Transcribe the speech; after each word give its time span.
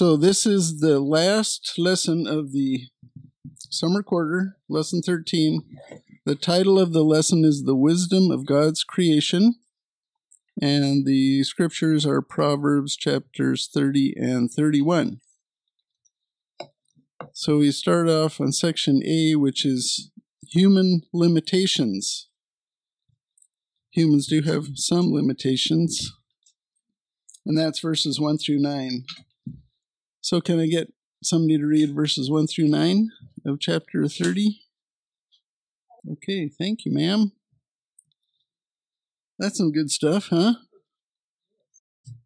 So, 0.00 0.16
this 0.16 0.46
is 0.46 0.80
the 0.80 0.98
last 0.98 1.74
lesson 1.76 2.26
of 2.26 2.52
the 2.52 2.86
summer 3.68 4.02
quarter, 4.02 4.56
lesson 4.66 5.02
13. 5.02 5.62
The 6.24 6.36
title 6.36 6.78
of 6.78 6.94
the 6.94 7.04
lesson 7.04 7.44
is 7.44 7.64
The 7.64 7.76
Wisdom 7.76 8.30
of 8.30 8.46
God's 8.46 8.82
Creation. 8.82 9.56
And 10.58 11.04
the 11.04 11.44
scriptures 11.44 12.06
are 12.06 12.22
Proverbs 12.22 12.96
chapters 12.96 13.68
30 13.70 14.14
and 14.16 14.50
31. 14.50 15.20
So 17.34 17.58
we 17.58 17.70
start 17.70 18.08
off 18.08 18.40
on 18.40 18.52
section 18.52 19.02
A, 19.04 19.34
which 19.34 19.66
is 19.66 20.10
human 20.48 21.02
limitations. 21.12 22.30
Humans 23.90 24.28
do 24.28 24.40
have 24.40 24.64
some 24.76 25.12
limitations, 25.12 26.10
and 27.44 27.58
that's 27.58 27.80
verses 27.80 28.18
1 28.18 28.38
through 28.38 28.60
9. 28.60 29.04
So, 30.20 30.40
can 30.40 30.60
I 30.60 30.66
get 30.66 30.92
somebody 31.22 31.58
to 31.58 31.66
read 31.66 31.94
verses 31.94 32.30
1 32.30 32.46
through 32.46 32.68
9 32.68 33.10
of 33.46 33.58
chapter 33.58 34.06
30? 34.06 34.60
Okay, 36.12 36.48
thank 36.48 36.84
you, 36.84 36.92
ma'am. 36.92 37.32
That's 39.38 39.56
some 39.56 39.72
good 39.72 39.90
stuff, 39.90 40.28
huh? 40.30 40.54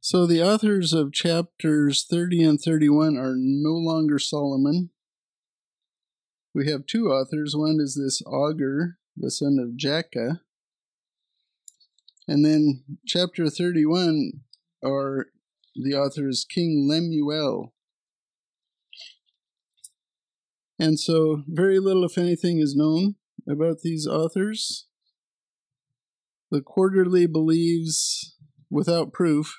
So, 0.01 0.27
the 0.27 0.43
authors 0.43 0.93
of 0.93 1.13
chapters 1.13 2.05
30 2.05 2.43
and 2.43 2.61
31 2.61 3.17
are 3.17 3.35
no 3.37 3.73
longer 3.73 4.19
Solomon. 4.19 4.91
We 6.55 6.71
have 6.71 6.87
two 6.87 7.09
authors. 7.09 7.55
One 7.57 7.79
is 7.81 7.95
this 7.95 8.23
Agur, 8.27 8.99
the 9.17 9.31
son 9.31 9.59
of 9.61 9.77
Jakeh. 9.77 10.41
And 12.27 12.45
then 12.45 12.85
chapter 13.07 13.51
31 13.51 14.41
are 14.85 15.27
the 15.77 15.95
author 15.95 16.29
is 16.29 16.47
King 16.49 16.87
Lemuel. 16.89 17.74
And 20.79 20.99
so, 20.99 21.43
very 21.47 21.79
little, 21.79 22.05
if 22.05 22.19
anything, 22.19 22.59
is 22.59 22.75
known 22.75 23.15
about 23.49 23.81
these 23.83 24.07
authors. 24.07 24.87
The 26.51 26.61
quarterly 26.61 27.27
believes, 27.27 28.37
without 28.71 29.13
proof, 29.13 29.55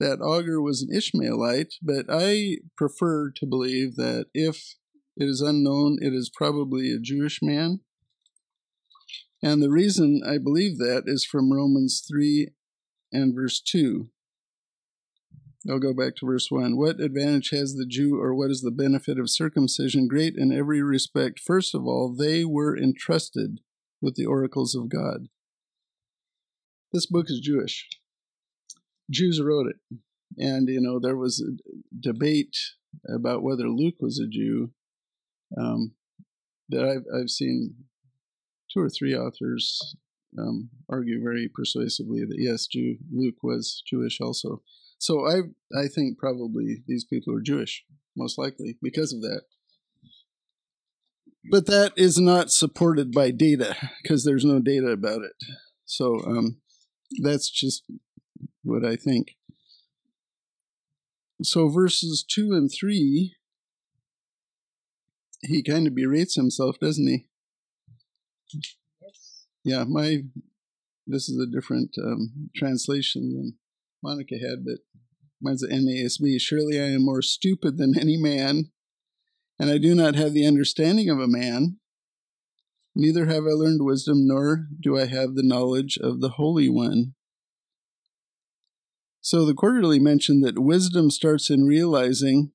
that 0.00 0.20
Agur 0.20 0.60
was 0.60 0.82
an 0.82 0.96
Ishmaelite, 0.96 1.74
but 1.82 2.06
I 2.08 2.58
prefer 2.76 3.30
to 3.36 3.46
believe 3.46 3.96
that 3.96 4.26
if 4.34 4.76
it 5.16 5.28
is 5.28 5.40
unknown, 5.40 5.98
it 6.00 6.14
is 6.14 6.30
probably 6.34 6.90
a 6.90 6.98
Jewish 6.98 7.40
man. 7.42 7.80
And 9.42 9.62
the 9.62 9.70
reason 9.70 10.22
I 10.26 10.38
believe 10.38 10.78
that 10.78 11.04
is 11.06 11.24
from 11.24 11.52
Romans 11.52 12.04
3 12.08 12.48
and 13.12 13.34
verse 13.34 13.60
2. 13.60 14.08
I'll 15.68 15.78
go 15.78 15.92
back 15.92 16.16
to 16.16 16.26
verse 16.26 16.50
1. 16.50 16.76
What 16.76 17.00
advantage 17.00 17.50
has 17.50 17.74
the 17.74 17.86
Jew, 17.86 18.18
or 18.18 18.34
what 18.34 18.50
is 18.50 18.62
the 18.62 18.70
benefit 18.70 19.18
of 19.18 19.28
circumcision? 19.28 20.08
Great 20.08 20.34
in 20.36 20.52
every 20.52 20.82
respect. 20.82 21.38
First 21.38 21.74
of 21.74 21.86
all, 21.86 22.14
they 22.14 22.44
were 22.44 22.76
entrusted 22.76 23.60
with 24.00 24.14
the 24.14 24.24
oracles 24.24 24.74
of 24.74 24.88
God. 24.88 25.28
This 26.92 27.06
book 27.06 27.26
is 27.28 27.40
Jewish. 27.40 27.88
Jews 29.10 29.40
wrote 29.40 29.66
it. 29.66 29.98
And, 30.38 30.68
you 30.68 30.80
know, 30.80 30.98
there 30.98 31.16
was 31.16 31.42
a 31.42 31.58
debate 31.98 32.56
about 33.12 33.42
whether 33.42 33.68
Luke 33.68 33.96
was 34.00 34.18
a 34.18 34.28
Jew 34.28 34.70
um, 35.58 35.92
that 36.70 36.84
I've, 36.84 37.04
I've 37.14 37.30
seen 37.30 37.74
two 38.72 38.80
or 38.80 38.88
three 38.88 39.14
authors 39.14 39.96
um, 40.38 40.70
argue 40.88 41.22
very 41.22 41.50
persuasively 41.52 42.20
that 42.20 42.38
yes, 42.38 42.66
Jew 42.66 42.96
Luke 43.12 43.42
was 43.42 43.82
Jewish 43.86 44.20
also. 44.20 44.62
So 45.00 45.26
I 45.26 45.40
I 45.76 45.88
think 45.88 46.18
probably 46.18 46.84
these 46.86 47.04
people 47.04 47.34
are 47.34 47.40
Jewish, 47.40 47.84
most 48.14 48.36
likely 48.36 48.76
because 48.82 49.14
of 49.14 49.22
that. 49.22 49.42
But 51.50 51.64
that 51.66 51.94
is 51.96 52.18
not 52.18 52.50
supported 52.50 53.10
by 53.10 53.30
data 53.30 53.74
because 54.02 54.24
there's 54.24 54.44
no 54.44 54.60
data 54.60 54.88
about 54.88 55.22
it. 55.22 55.32
So 55.86 56.20
um, 56.26 56.60
that's 57.22 57.48
just 57.50 57.82
what 58.62 58.84
I 58.84 58.94
think. 58.94 59.36
So 61.42 61.70
verses 61.70 62.22
two 62.22 62.52
and 62.52 62.70
three, 62.70 63.36
he 65.40 65.62
kind 65.62 65.86
of 65.86 65.94
berates 65.94 66.34
himself, 66.34 66.78
doesn't 66.78 67.06
he? 67.06 67.26
Yes. 69.00 69.46
Yeah, 69.64 69.84
my 69.84 70.24
this 71.06 71.30
is 71.30 71.40
a 71.40 71.50
different 71.50 71.96
um, 71.96 72.50
translation 72.54 73.32
than 73.32 73.54
Monica 74.02 74.34
had, 74.34 74.64
but 74.64 74.78
mine's 75.40 75.60
the 75.60 75.68
NASB. 75.68 76.40
Surely 76.40 76.80
I 76.80 76.84
am 76.84 77.04
more 77.04 77.22
stupid 77.22 77.78
than 77.78 77.98
any 77.98 78.16
man, 78.16 78.70
and 79.58 79.70
I 79.70 79.78
do 79.78 79.94
not 79.94 80.14
have 80.14 80.32
the 80.32 80.46
understanding 80.46 81.08
of 81.08 81.18
a 81.18 81.28
man. 81.28 81.78
Neither 82.94 83.26
have 83.26 83.44
I 83.44 83.52
learned 83.52 83.84
wisdom, 83.84 84.26
nor 84.26 84.66
do 84.80 84.98
I 84.98 85.06
have 85.06 85.34
the 85.34 85.42
knowledge 85.42 85.96
of 85.96 86.20
the 86.20 86.30
Holy 86.30 86.68
One. 86.68 87.14
So 89.20 89.44
the 89.44 89.54
quarterly 89.54 89.98
mentioned 89.98 90.42
that 90.44 90.58
wisdom 90.58 91.10
starts 91.10 91.50
in 91.50 91.66
realizing 91.66 92.52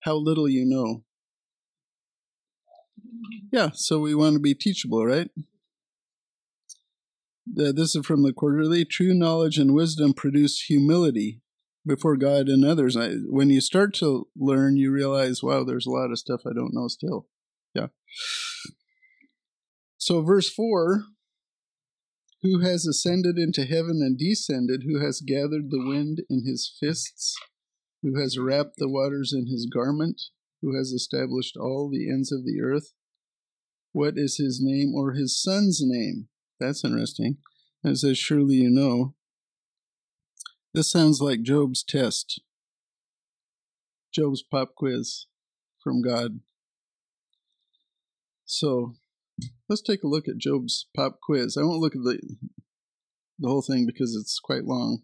how 0.00 0.14
little 0.14 0.48
you 0.48 0.64
know. 0.64 1.02
Yeah, 3.52 3.70
so 3.74 3.98
we 3.98 4.14
want 4.14 4.34
to 4.34 4.40
be 4.40 4.54
teachable, 4.54 5.04
right? 5.04 5.28
This 7.46 7.96
is 7.96 8.06
from 8.06 8.22
the 8.22 8.32
quarterly. 8.32 8.84
True 8.84 9.12
knowledge 9.12 9.58
and 9.58 9.74
wisdom 9.74 10.14
produce 10.14 10.62
humility 10.62 11.40
before 11.90 12.16
God 12.16 12.48
and 12.48 12.64
others. 12.64 12.96
I, 12.96 13.14
when 13.26 13.50
you 13.50 13.60
start 13.60 13.94
to 13.94 14.28
learn, 14.36 14.76
you 14.76 14.92
realize, 14.92 15.42
wow, 15.42 15.64
there's 15.64 15.86
a 15.86 15.90
lot 15.90 16.12
of 16.12 16.18
stuff 16.18 16.42
I 16.46 16.54
don't 16.54 16.72
know 16.72 16.86
still. 16.86 17.26
Yeah. 17.74 17.88
So, 19.98 20.22
verse 20.22 20.48
4 20.48 21.02
Who 22.42 22.60
has 22.60 22.86
ascended 22.86 23.38
into 23.38 23.64
heaven 23.64 24.00
and 24.02 24.16
descended? 24.16 24.84
Who 24.86 25.04
has 25.04 25.20
gathered 25.20 25.70
the 25.70 25.84
wind 25.84 26.22
in 26.30 26.44
his 26.46 26.72
fists? 26.78 27.36
Who 28.02 28.18
has 28.20 28.38
wrapped 28.38 28.76
the 28.78 28.88
waters 28.88 29.32
in 29.32 29.48
his 29.48 29.66
garment? 29.66 30.22
Who 30.62 30.76
has 30.76 30.92
established 30.92 31.56
all 31.56 31.90
the 31.90 32.08
ends 32.08 32.30
of 32.30 32.44
the 32.44 32.60
earth? 32.62 32.92
What 33.92 34.14
is 34.16 34.36
his 34.36 34.60
name 34.62 34.94
or 34.94 35.14
his 35.14 35.40
son's 35.40 35.80
name? 35.82 36.28
That's 36.60 36.84
interesting. 36.84 37.38
it 37.82 37.96
says, 37.96 38.16
Surely 38.16 38.56
you 38.56 38.70
know. 38.70 39.14
This 40.72 40.88
sounds 40.88 41.20
like 41.20 41.42
Job's 41.42 41.82
test, 41.82 42.40
Job's 44.14 44.42
pop 44.42 44.76
quiz 44.76 45.26
from 45.82 46.00
God. 46.00 46.40
So 48.44 48.94
let's 49.68 49.82
take 49.82 50.04
a 50.04 50.08
look 50.08 50.28
at 50.28 50.38
Job's 50.38 50.86
pop 50.94 51.18
quiz. 51.20 51.56
I 51.56 51.64
won't 51.64 51.80
look 51.80 51.96
at 51.96 52.02
the 52.02 52.20
the 53.40 53.48
whole 53.48 53.62
thing 53.62 53.84
because 53.84 54.14
it's 54.14 54.38
quite 54.38 54.64
long, 54.64 55.02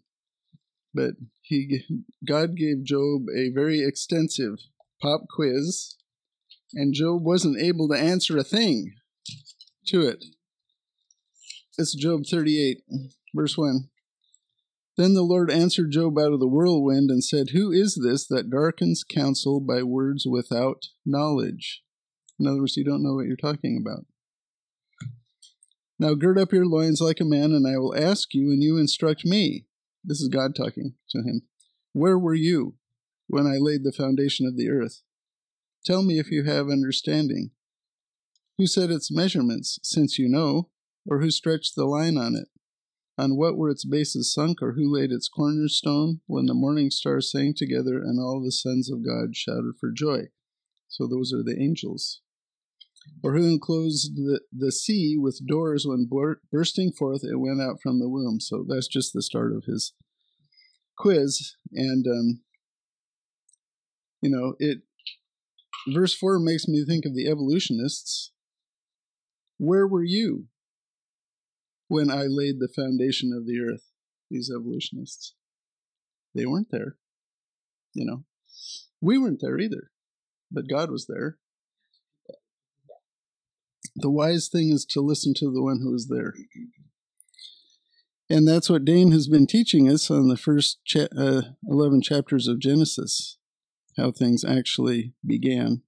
but 0.93 1.15
he 1.41 1.83
God 2.25 2.55
gave 2.55 2.85
Job 2.85 3.23
a 3.35 3.49
very 3.49 3.81
extensive 3.81 4.59
pop 5.01 5.23
quiz, 5.29 5.95
and 6.73 6.93
Job 6.93 7.23
wasn't 7.23 7.59
able 7.59 7.89
to 7.89 7.99
answer 7.99 8.37
a 8.37 8.43
thing 8.43 8.93
to 9.87 10.07
it. 10.07 10.23
It's 11.77 11.93
Job 11.93 12.21
38, 12.25 12.83
verse 13.35 13.57
1. 13.57 13.89
Then 14.97 15.13
the 15.13 15.21
Lord 15.21 15.51
answered 15.51 15.91
Job 15.91 16.17
out 16.17 16.33
of 16.33 16.39
the 16.39 16.47
whirlwind 16.47 17.11
and 17.11 17.23
said, 17.23 17.49
Who 17.49 17.71
is 17.71 17.99
this 18.03 18.25
that 18.27 18.49
darkens 18.49 19.03
counsel 19.03 19.59
by 19.59 19.83
words 19.83 20.25
without 20.25 20.87
knowledge? 21.05 21.83
In 22.39 22.47
other 22.47 22.61
words, 22.61 22.77
you 22.77 22.83
don't 22.83 23.03
know 23.03 23.13
what 23.13 23.27
you're 23.27 23.35
talking 23.35 23.77
about. 23.79 24.05
Now 25.99 26.15
gird 26.15 26.39
up 26.39 26.51
your 26.51 26.65
loins 26.65 26.99
like 26.99 27.19
a 27.19 27.25
man, 27.25 27.51
and 27.51 27.67
I 27.67 27.77
will 27.77 27.95
ask 27.95 28.33
you, 28.33 28.51
and 28.51 28.61
you 28.61 28.77
instruct 28.77 29.23
me. 29.23 29.65
This 30.03 30.19
is 30.19 30.29
God 30.29 30.55
talking 30.55 30.95
to 31.11 31.19
him. 31.19 31.43
Where 31.93 32.17
were 32.17 32.35
you 32.35 32.75
when 33.27 33.45
I 33.45 33.57
laid 33.57 33.83
the 33.83 33.91
foundation 33.91 34.47
of 34.47 34.57
the 34.57 34.69
earth? 34.69 35.01
Tell 35.85 36.03
me 36.03 36.19
if 36.19 36.31
you 36.31 36.43
have 36.43 36.69
understanding. 36.69 37.51
Who 38.57 38.65
set 38.67 38.89
its 38.89 39.11
measurements, 39.11 39.79
since 39.83 40.17
you 40.17 40.27
know, 40.27 40.69
or 41.05 41.19
who 41.19 41.29
stretched 41.29 41.75
the 41.75 41.85
line 41.85 42.17
on 42.17 42.35
it? 42.35 42.47
On 43.19 43.35
what 43.35 43.57
were 43.57 43.69
its 43.69 43.83
bases 43.83 44.31
sunk, 44.31 44.61
or 44.61 44.73
who 44.73 44.93
laid 44.93 45.11
its 45.11 45.27
cornerstone, 45.27 46.21
when 46.27 46.45
the 46.45 46.53
morning 46.53 46.91
stars 46.91 47.31
sang 47.31 47.55
together 47.55 47.97
and 47.97 48.19
all 48.19 48.41
the 48.43 48.51
sons 48.51 48.91
of 48.91 49.03
God 49.03 49.35
shouted 49.35 49.73
for 49.79 49.91
joy? 49.91 50.27
So 50.87 51.07
those 51.07 51.33
are 51.33 51.43
the 51.43 51.59
angels. 51.59 52.21
Or 53.23 53.33
who 53.33 53.45
enclosed 53.45 54.15
the, 54.15 54.41
the 54.55 54.71
sea 54.71 55.17
with 55.17 55.47
doors 55.47 55.85
when 55.87 56.09
bursting 56.51 56.91
forth 56.91 57.23
it 57.23 57.39
went 57.39 57.61
out 57.61 57.81
from 57.81 57.99
the 57.99 58.09
womb? 58.09 58.39
So 58.39 58.63
that's 58.67 58.87
just 58.87 59.13
the 59.13 59.23
start 59.23 59.53
of 59.53 59.65
his 59.65 59.93
quiz. 60.95 61.55
And, 61.71 62.05
um, 62.05 62.41
you 64.21 64.29
know, 64.29 64.55
it, 64.59 64.79
verse 65.91 66.13
4 66.13 66.39
makes 66.39 66.67
me 66.67 66.85
think 66.85 67.05
of 67.05 67.15
the 67.15 67.27
evolutionists. 67.27 68.31
Where 69.57 69.87
were 69.87 70.03
you 70.03 70.47
when 71.87 72.09
I 72.11 72.23
laid 72.23 72.59
the 72.59 72.67
foundation 72.73 73.33
of 73.33 73.45
the 73.45 73.59
earth, 73.59 73.91
these 74.29 74.51
evolutionists. 74.53 75.33
They 76.35 76.45
weren't 76.45 76.71
there. 76.71 76.97
You 77.93 78.05
know, 78.05 78.23
We 79.01 79.17
weren't 79.17 79.41
there 79.41 79.57
either, 79.57 79.91
but 80.51 80.69
God 80.69 80.91
was 80.91 81.07
there. 81.07 81.37
The 83.95 84.11
wise 84.11 84.47
thing 84.47 84.69
is 84.71 84.85
to 84.85 85.01
listen 85.01 85.33
to 85.35 85.51
the 85.51 85.63
one 85.63 85.79
who 85.81 85.93
is 85.95 86.07
there. 86.07 86.33
And 88.29 88.47
that's 88.47 88.69
what 88.69 88.85
Dane 88.85 89.11
has 89.11 89.27
been 89.27 89.47
teaching 89.47 89.89
us 89.89 90.11
on 90.11 90.27
the 90.27 90.37
first 90.37 90.79
cha- 90.85 91.07
uh, 91.17 91.41
11 91.67 92.01
chapters 92.01 92.47
of 92.47 92.59
Genesis, 92.59 93.37
how 93.95 94.11
things 94.11 94.43
actually 94.43 95.13
began. 95.25 95.81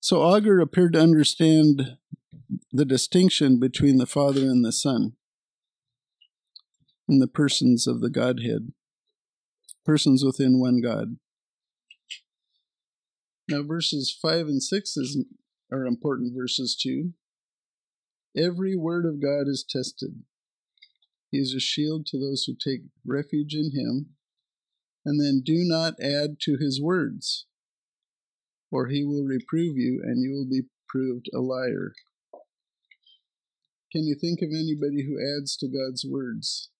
So 0.00 0.34
Agur 0.34 0.60
appeared 0.60 0.94
to 0.94 1.00
understand 1.00 1.96
the 2.72 2.84
distinction 2.84 3.58
between 3.58 3.98
the 3.98 4.06
Father 4.06 4.42
and 4.42 4.64
the 4.64 4.72
Son 4.72 5.12
in 7.08 7.18
the 7.18 7.28
persons 7.28 7.86
of 7.86 8.00
the 8.00 8.10
Godhead, 8.10 8.72
persons 9.84 10.24
within 10.24 10.60
one 10.60 10.80
God. 10.80 11.16
Now, 13.48 13.62
verses 13.62 14.16
5 14.22 14.46
and 14.46 14.62
6 14.62 14.96
is, 14.96 15.24
are 15.70 15.84
important 15.84 16.32
verses 16.34 16.76
too. 16.80 17.12
Every 18.36 18.76
word 18.76 19.04
of 19.04 19.20
God 19.20 19.48
is 19.48 19.64
tested. 19.68 20.22
He 21.30 21.38
is 21.38 21.54
a 21.54 21.60
shield 21.60 22.06
to 22.06 22.18
those 22.18 22.44
who 22.44 22.54
take 22.54 22.82
refuge 23.04 23.54
in 23.54 23.72
him. 23.74 24.10
And 25.04 25.20
then 25.20 25.42
do 25.44 25.64
not 25.64 25.94
add 26.00 26.38
to 26.42 26.56
his 26.56 26.80
words, 26.80 27.46
or 28.70 28.86
he 28.86 29.04
will 29.04 29.24
reprove 29.24 29.76
you, 29.76 30.00
and 30.04 30.22
you 30.22 30.30
will 30.30 30.48
be 30.48 30.68
proved 30.88 31.28
a 31.34 31.40
liar. 31.40 31.92
Can 33.92 34.04
you 34.04 34.16
think 34.18 34.40
of 34.40 34.48
anybody 34.48 35.06
who 35.06 35.18
adds 35.20 35.54
to 35.58 35.68
God's 35.68 36.04
words? 36.08 36.70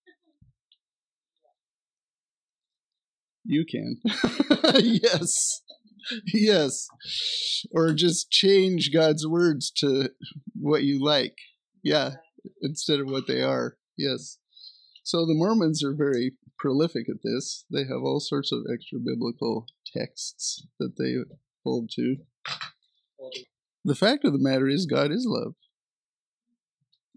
You 3.45 3.67
can. 3.67 4.01
yes. 4.81 5.61
Yes. 6.33 6.87
Or 7.71 7.93
just 7.93 8.31
change 8.31 8.91
God's 8.95 9.27
words 9.27 9.71
to 9.79 10.11
what 10.55 10.85
you 10.85 11.05
like. 11.05 11.37
Yeah. 11.83 12.13
Instead 12.63 13.01
of 13.01 13.11
what 13.11 13.27
they 13.27 13.43
are. 13.43 13.77
Yes. 13.99 14.39
So 15.05 15.27
the 15.27 15.35
Mormons 15.35 15.85
are 15.85 15.95
very 15.95 16.33
prolific 16.59 17.09
at 17.11 17.23
this. 17.23 17.67
They 17.71 17.83
have 17.83 18.03
all 18.03 18.21
sorts 18.21 18.53
of 18.53 18.61
extra 18.73 18.99
biblical 19.01 19.67
texts 19.95 20.67
that 20.79 20.97
they 20.97 21.17
hold 21.65 21.91
to. 21.97 22.17
The 23.85 23.95
fact 23.95 24.25
of 24.25 24.33
the 24.33 24.39
matter 24.39 24.69
is, 24.69 24.87
God 24.87 25.11
is 25.11 25.27
love. 25.29 25.55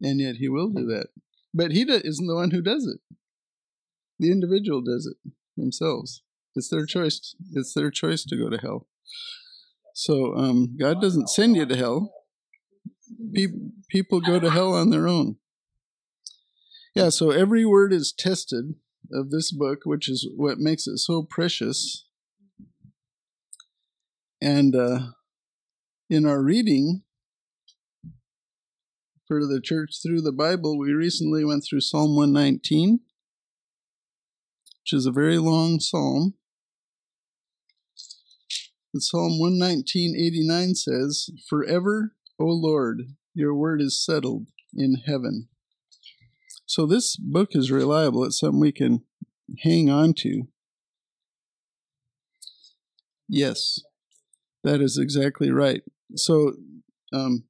And 0.01 0.19
yet 0.19 0.35
He 0.35 0.49
will 0.49 0.69
do 0.69 0.85
that. 0.87 1.07
But 1.53 1.71
He 1.71 1.81
isn't 1.83 2.27
the 2.27 2.35
one 2.35 2.51
who 2.51 2.61
does 2.61 2.85
it, 2.85 2.99
the 4.19 4.31
individual 4.31 4.81
does 4.81 5.05
it 5.05 5.31
themselves. 5.57 6.21
It's 6.55 6.69
their 6.69 6.85
choice. 6.85 7.35
It's 7.53 7.73
their 7.73 7.91
choice 7.91 8.23
to 8.25 8.37
go 8.37 8.49
to 8.49 8.57
hell. 8.57 8.87
So 9.93 10.35
um, 10.35 10.77
God 10.79 11.01
doesn't 11.01 11.29
send 11.29 11.55
you 11.55 11.65
to 11.65 11.75
hell. 11.75 12.13
Pe- 13.33 13.47
people 13.89 14.21
go 14.21 14.39
to 14.39 14.49
hell 14.49 14.73
on 14.73 14.89
their 14.89 15.07
own. 15.07 15.37
Yeah. 16.93 17.09
So 17.09 17.31
every 17.31 17.65
word 17.65 17.91
is 17.91 18.13
tested 18.17 18.75
of 19.11 19.29
this 19.31 19.51
book, 19.51 19.79
which 19.83 20.09
is 20.09 20.27
what 20.35 20.57
makes 20.57 20.87
it 20.87 20.97
so 20.97 21.23
precious. 21.23 22.05
And 24.41 24.75
uh, 24.75 24.99
in 26.09 26.25
our 26.25 26.41
reading 26.41 27.03
for 29.27 29.45
the 29.45 29.61
church 29.61 29.99
through 30.01 30.21
the 30.21 30.31
Bible, 30.31 30.77
we 30.77 30.91
recently 30.91 31.43
went 31.43 31.63
through 31.67 31.81
Psalm 31.81 32.15
119 32.15 32.99
which 34.85 34.93
is 34.93 35.07
a 35.07 35.11
very 35.11 35.39
long 35.39 35.79
psalm. 35.79 36.35
The 38.93 39.01
Psalm 39.01 39.39
119.89 39.41 40.75
says, 40.75 41.31
Forever, 41.49 42.13
O 42.39 42.45
Lord, 42.45 43.01
your 43.33 43.55
word 43.55 43.81
is 43.81 44.05
settled 44.05 44.45
in 44.75 44.97
heaven. 45.07 45.47
So 46.67 46.85
this 46.85 47.17
book 47.17 47.49
is 47.53 47.71
reliable. 47.71 48.23
It's 48.25 48.39
something 48.39 48.59
we 48.59 48.71
can 48.71 49.01
hang 49.63 49.89
on 49.89 50.13
to. 50.19 50.43
Yes, 53.27 53.79
that 54.63 54.81
is 54.81 54.99
exactly 54.99 55.49
right. 55.49 55.81
So 56.15 56.53
um, 57.11 57.45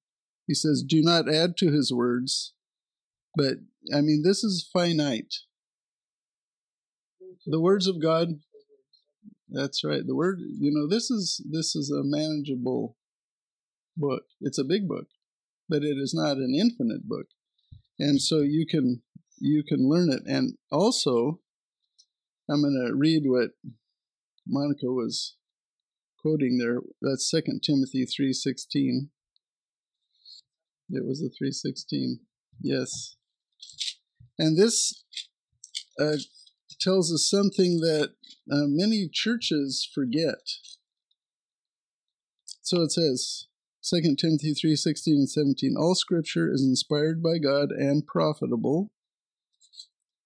he 0.47 0.53
says, 0.53 0.83
Do 0.87 1.01
not 1.01 1.33
add 1.33 1.57
to 1.57 1.71
his 1.71 1.91
words. 1.93 2.53
But, 3.35 3.57
I 3.93 4.01
mean, 4.01 4.23
this 4.23 4.43
is 4.43 4.69
finite 4.71 5.33
the 7.45 7.61
words 7.61 7.87
of 7.87 8.01
God. 8.01 8.39
That's 9.49 9.83
right. 9.83 10.01
The 10.05 10.15
word, 10.15 10.39
you 10.39 10.71
know, 10.73 10.87
this 10.87 11.11
is 11.11 11.43
this 11.49 11.75
is 11.75 11.91
a 11.91 12.03
manageable 12.03 12.97
book. 13.95 14.23
It's 14.41 14.57
a 14.57 14.63
big 14.63 14.87
book, 14.87 15.07
but 15.69 15.83
it 15.83 15.97
is 15.97 16.13
not 16.13 16.37
an 16.37 16.55
infinite 16.59 17.07
book, 17.07 17.27
and 17.99 18.21
so 18.21 18.41
you 18.41 18.65
can 18.65 19.03
you 19.39 19.63
can 19.63 19.87
learn 19.87 20.11
it. 20.11 20.23
And 20.25 20.57
also, 20.71 21.39
I'm 22.49 22.61
going 22.61 22.87
to 22.87 22.95
read 22.95 23.23
what 23.25 23.51
Monica 24.47 24.87
was 24.87 25.35
quoting 26.19 26.57
there. 26.57 26.79
That's 27.01 27.29
Second 27.29 27.61
Timothy 27.63 28.05
three 28.05 28.33
sixteen. 28.33 29.11
It 30.89 31.05
was 31.05 31.21
a 31.21 31.29
three 31.29 31.51
sixteen. 31.51 32.19
Yes, 32.61 33.15
and 34.37 34.57
this 34.57 35.03
uh, 35.99 36.17
tells 36.79 37.11
us 37.13 37.29
something 37.29 37.79
that 37.79 38.13
uh, 38.51 38.67
many 38.67 39.09
churches 39.11 39.89
forget. 39.93 40.39
So 42.61 42.81
it 42.81 42.91
says, 42.91 43.47
2 43.83 44.15
Timothy 44.15 44.53
3:16 44.53 45.07
and 45.07 45.29
17, 45.29 45.75
All 45.77 45.95
scripture 45.95 46.51
is 46.51 46.63
inspired 46.63 47.21
by 47.21 47.37
God 47.37 47.69
and 47.69 48.05
profitable 48.05 48.91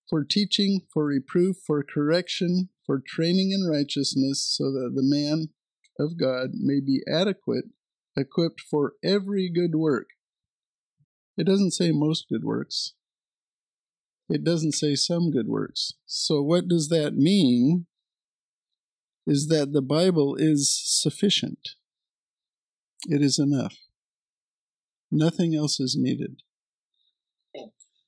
for 0.09 0.23
teaching, 0.23 0.81
for 0.91 1.05
reproof, 1.05 1.57
for 1.67 1.83
correction, 1.83 2.69
for 2.85 3.01
training 3.05 3.51
in 3.51 3.69
righteousness, 3.69 4.43
so 4.43 4.71
that 4.71 4.93
the 4.95 5.03
man 5.03 5.49
of 5.99 6.17
God 6.17 6.51
may 6.53 6.79
be 6.79 7.01
adequate, 7.07 7.65
equipped 8.17 8.61
for 8.61 8.93
every 9.03 9.49
good 9.49 9.75
work. 9.75 10.07
It 11.39 11.47
doesn't 11.47 11.71
say 11.71 11.93
most 11.93 12.27
good 12.27 12.43
works, 12.43 12.95
it 14.27 14.43
doesn't 14.43 14.73
say 14.73 14.95
some 14.95 15.31
good 15.31 15.47
works. 15.47 15.93
So, 16.05 16.41
what 16.41 16.67
does 16.67 16.89
that 16.89 17.15
mean? 17.15 17.85
Is 19.25 19.47
that 19.47 19.71
the 19.71 19.81
Bible 19.81 20.35
is 20.35 20.69
sufficient, 20.69 21.69
it 23.07 23.21
is 23.21 23.39
enough. 23.39 23.77
Nothing 25.09 25.55
else 25.55 25.79
is 25.79 25.95
needed. 25.97 26.41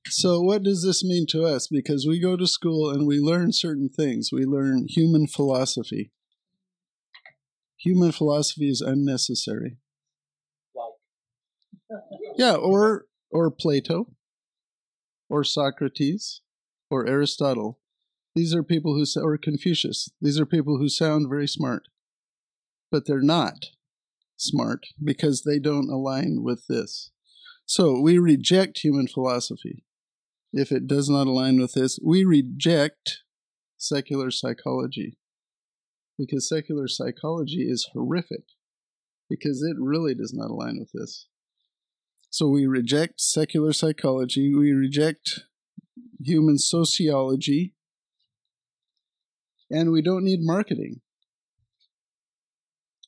So, 0.10 0.42
what 0.42 0.62
does 0.62 0.84
this 0.84 1.02
mean 1.02 1.26
to 1.28 1.46
us? 1.46 1.70
Because 1.70 2.06
we 2.06 2.20
go 2.20 2.36
to 2.36 2.46
school 2.46 2.90
and 2.90 3.08
we 3.08 3.22
learn 3.22 3.54
certain 3.54 3.88
things. 3.88 4.30
We 4.34 4.44
learn 4.44 4.88
human 4.90 5.26
philosophy. 5.26 6.12
Human 7.78 8.12
philosophy 8.12 8.70
is 8.70 8.82
unnecessary. 8.82 9.78
Yeah, 12.38 12.56
or 12.56 13.06
or 13.32 13.52
Plato 13.52 14.14
or 15.30 15.44
Socrates 15.44 16.42
or 16.90 17.08
Aristotle. 17.08 17.80
These 18.36 18.54
are 18.54 18.64
people 18.64 18.96
who, 18.96 19.06
or 19.22 19.38
Confucius, 19.38 20.10
these 20.22 20.40
are 20.40 20.46
people 20.46 20.78
who 20.78 20.90
sound 20.90 21.30
very 21.30 21.48
smart, 21.48 21.84
but 22.92 23.06
they're 23.06 23.22
not 23.22 23.66
smart 24.38 24.86
because 25.04 25.44
they 25.44 25.60
don't 25.60 25.90
align 25.90 26.44
with 26.44 26.68
this. 26.68 27.12
So 27.66 28.00
we 28.00 28.18
reject 28.18 28.80
human 28.80 29.08
philosophy. 29.08 29.84
If 30.54 30.72
it 30.72 30.88
does 30.88 31.10
not 31.10 31.28
align 31.28 31.60
with 31.60 31.74
this, 31.74 32.00
we 32.04 32.26
reject 32.26 33.20
secular 33.78 34.32
psychology 34.32 35.18
because 36.18 36.48
secular 36.48 36.88
psychology 36.88 37.62
is 37.70 37.90
horrific 37.94 38.44
because 39.30 39.64
it 39.64 39.78
really 39.80 40.14
does 40.14 40.34
not 40.34 40.52
align 40.52 40.78
with 40.78 40.92
this. 40.94 41.28
So 42.32 42.48
we 42.48 42.66
reject 42.66 43.20
secular 43.20 43.74
psychology, 43.74 44.56
we 44.56 44.72
reject 44.72 45.42
human 46.18 46.58
sociology, 46.58 47.74
and 49.70 49.92
we 49.92 50.02
don't 50.02 50.24
need 50.24 50.40
marketing. 50.42 51.02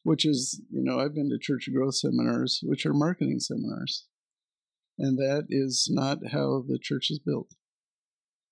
Which 0.04 0.26
is, 0.26 0.62
you 0.70 0.84
know, 0.84 1.00
I've 1.00 1.16
been 1.16 1.30
to 1.30 1.40
church 1.40 1.70
growth 1.74 1.96
seminars, 1.96 2.60
which 2.64 2.86
are 2.86 2.94
marketing 2.94 3.40
seminars. 3.40 4.08
And 5.00 5.18
that 5.18 5.46
is 5.50 5.88
not 5.90 6.18
how 6.34 6.66
the 6.68 6.78
church 6.78 7.10
is 7.10 7.20
built. 7.20 7.48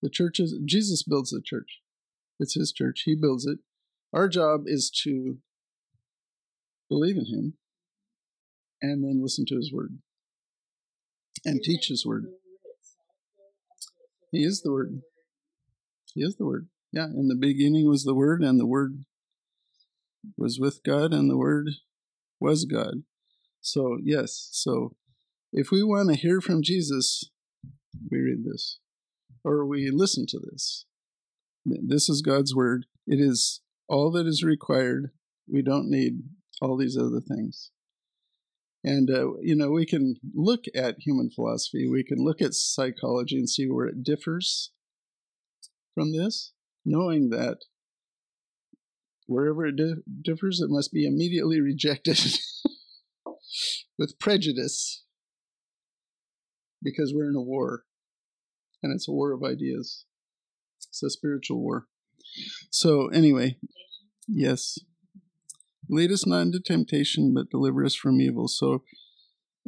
The 0.02 0.10
church 0.10 0.40
is, 0.40 0.58
Jesus 0.64 1.04
builds 1.04 1.32
the 1.32 1.42
church. 1.44 1.82
It's 2.40 2.54
his 2.54 2.72
church. 2.72 3.02
He 3.04 3.14
builds 3.14 3.46
it. 3.46 3.60
Our 4.14 4.30
job 4.30 4.62
is 4.68 4.90
to 5.04 5.40
believe 6.88 7.18
in 7.18 7.26
him 7.26 7.58
and 8.82 9.04
then 9.04 9.22
listen 9.22 9.46
to 9.48 9.58
his 9.58 9.74
word 9.74 9.98
and 11.46 11.62
teach 11.62 11.88
His 11.88 12.06
word. 12.06 12.26
He 14.32 14.44
is 14.44 14.62
the 14.62 14.72
Word. 14.72 15.02
He 16.14 16.22
is 16.22 16.36
the 16.38 16.46
Word. 16.46 16.68
Yeah, 16.92 17.06
in 17.06 17.28
the 17.28 17.36
beginning 17.36 17.88
was 17.88 18.04
the 18.04 18.16
Word, 18.16 18.42
and 18.42 18.60
the 18.60 18.66
Word 18.66 19.06
was 20.38 20.60
with 20.60 20.82
God, 20.84 21.14
and 21.14 21.30
the 21.30 21.38
Word 21.38 21.70
was 22.40 22.66
God. 22.66 23.04
So, 23.62 23.98
yes, 24.04 24.50
so 24.52 24.96
if 25.54 25.72
we 25.72 25.84
want 25.84 26.10
to 26.10 26.16
hear 26.16 26.42
from 26.42 26.64
Jesus, 26.64 27.30
we 28.10 28.20
read 28.20 28.46
this 28.46 28.80
or 29.44 29.66
we 29.66 29.90
listen 29.92 30.26
to 30.30 30.40
this. 30.40 30.86
This 31.66 32.10
is 32.10 32.22
God's 32.22 32.56
Word. 32.56 32.86
It 33.06 33.20
is 33.20 33.62
all 33.88 34.12
that 34.12 34.26
is 34.26 34.44
required. 34.44 35.12
We 35.52 35.62
don't 35.62 35.90
need 35.90 36.24
all 36.62 36.78
these 36.78 36.98
other 36.98 37.20
things. 37.20 37.72
And, 38.84 39.10
uh, 39.12 39.34
you 39.42 39.56
know, 39.56 39.70
we 39.70 39.86
can 39.86 40.16
look 40.34 40.66
at 40.74 40.96
human 41.00 41.30
philosophy, 41.30 41.88
we 41.88 42.04
can 42.04 42.18
look 42.18 42.42
at 42.42 42.54
psychology 42.54 43.38
and 43.38 43.50
see 43.50 43.68
where 43.70 43.86
it 43.86 44.04
differs 44.04 44.72
from 45.94 46.12
this, 46.12 46.54
knowing 46.84 47.30
that 47.30 47.60
wherever 49.28 49.66
it 49.66 49.76
di- 49.76 50.02
differs, 50.24 50.60
it 50.62 50.70
must 50.70 50.92
be 50.92 51.06
immediately 51.06 51.62
rejected 51.62 52.20
with 54.00 54.20
prejudice 54.20 55.04
because 56.82 57.14
we're 57.16 57.30
in 57.30 57.36
a 57.36 57.42
war 57.42 57.84
and 58.82 58.94
it's 58.94 59.08
a 59.08 59.12
war 59.12 59.32
of 59.32 59.44
ideas. 59.44 60.06
It's 60.90 61.04
a 61.04 61.10
spiritual 61.10 61.62
war. 61.62 61.86
So, 62.72 63.08
anyway, 63.10 63.58
yes. 64.28 64.80
Lead 65.92 66.12
us 66.12 66.26
not 66.26 66.44
into 66.44 66.60
temptation, 66.60 67.34
but 67.34 67.50
deliver 67.50 67.84
us 67.84 67.96
from 67.96 68.22
evil. 68.22 68.48
So, 68.48 68.84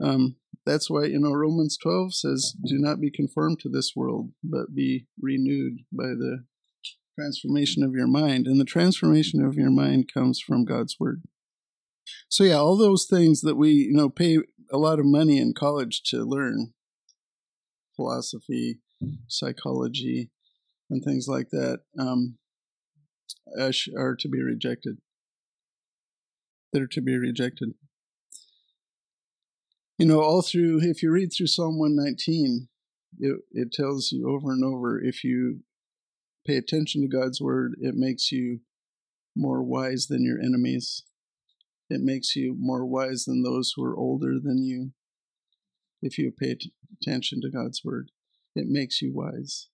um, 0.02 0.38
that's 0.66 0.90
why, 0.90 1.06
you 1.06 1.20
know, 1.20 1.34
Romans 1.34 1.78
12 1.78 2.16
says, 2.16 2.56
Do 2.66 2.78
not 2.80 3.02
be 3.02 3.12
conformed 3.12 3.60
to 3.60 3.70
this 3.70 3.92
world, 3.96 4.32
but 4.42 4.74
be 4.74 5.08
renewed 5.22 5.80
by 5.92 6.08
the 6.08 6.46
transformation 7.20 7.84
of 7.84 7.94
your 7.94 8.08
mind. 8.08 8.48
And 8.48 8.60
the 8.60 8.66
transformation 8.66 9.44
of 9.46 9.56
your 9.56 9.70
mind 9.70 10.12
comes 10.12 10.40
from 10.40 10.64
God's 10.64 10.96
Word. 10.98 11.24
So, 12.30 12.46
yeah, 12.46 12.56
all 12.56 12.78
those 12.78 13.06
things 13.06 13.42
that 13.42 13.56
we, 13.56 13.72
you 13.72 13.94
know, 13.94 14.10
pay 14.10 14.38
a 14.72 14.78
lot 14.78 15.00
of 15.00 15.06
money 15.06 15.38
in 15.38 15.54
college 15.54 16.02
to 16.06 16.24
learn 16.24 16.74
philosophy, 17.96 18.80
psychology, 19.28 20.32
and 20.90 21.04
things 21.04 21.28
like 21.28 21.50
that 21.50 21.82
um, 22.00 22.38
are 23.98 24.16
to 24.16 24.30
be 24.30 24.42
rejected. 24.42 24.98
They're 26.74 26.88
to 26.88 27.02
be 27.02 27.18
rejected. 27.18 27.76
You 29.98 30.08
know, 30.08 30.22
all 30.22 30.42
through, 30.42 30.82
if 30.82 31.04
you 31.04 31.12
read 31.12 31.32
through 31.32 31.48
Psalm 31.48 31.80
119, 31.80 32.68
it, 33.20 33.40
it 33.52 33.72
tells 33.72 34.12
you 34.12 34.30
over 34.30 34.52
and 34.52 34.66
over 34.66 35.02
if 35.02 35.24
you 35.24 35.60
pay 36.46 36.58
attention 36.58 37.02
to 37.02 37.08
God's 37.08 37.40
word, 37.40 37.76
it 37.80 37.96
makes 37.96 38.32
you 38.32 38.62
more 39.36 39.64
wise 39.64 40.08
than 40.08 40.26
your 40.26 40.40
enemies. 40.40 41.04
It 41.90 42.02
makes 42.02 42.36
you 42.36 42.56
more 42.58 42.86
wise 42.86 43.26
than 43.26 43.44
those 43.44 43.74
who 43.76 43.84
are 43.84 43.96
older 43.96 44.40
than 44.44 44.64
you 44.64 44.92
if 46.02 46.18
you 46.18 46.32
pay 46.32 46.56
t- 46.56 46.74
attention 47.00 47.40
to 47.42 47.50
God's 47.50 47.82
word 47.86 48.10
it 48.56 48.68
makes 48.68 49.02
you 49.02 49.14
wise. 49.14 49.70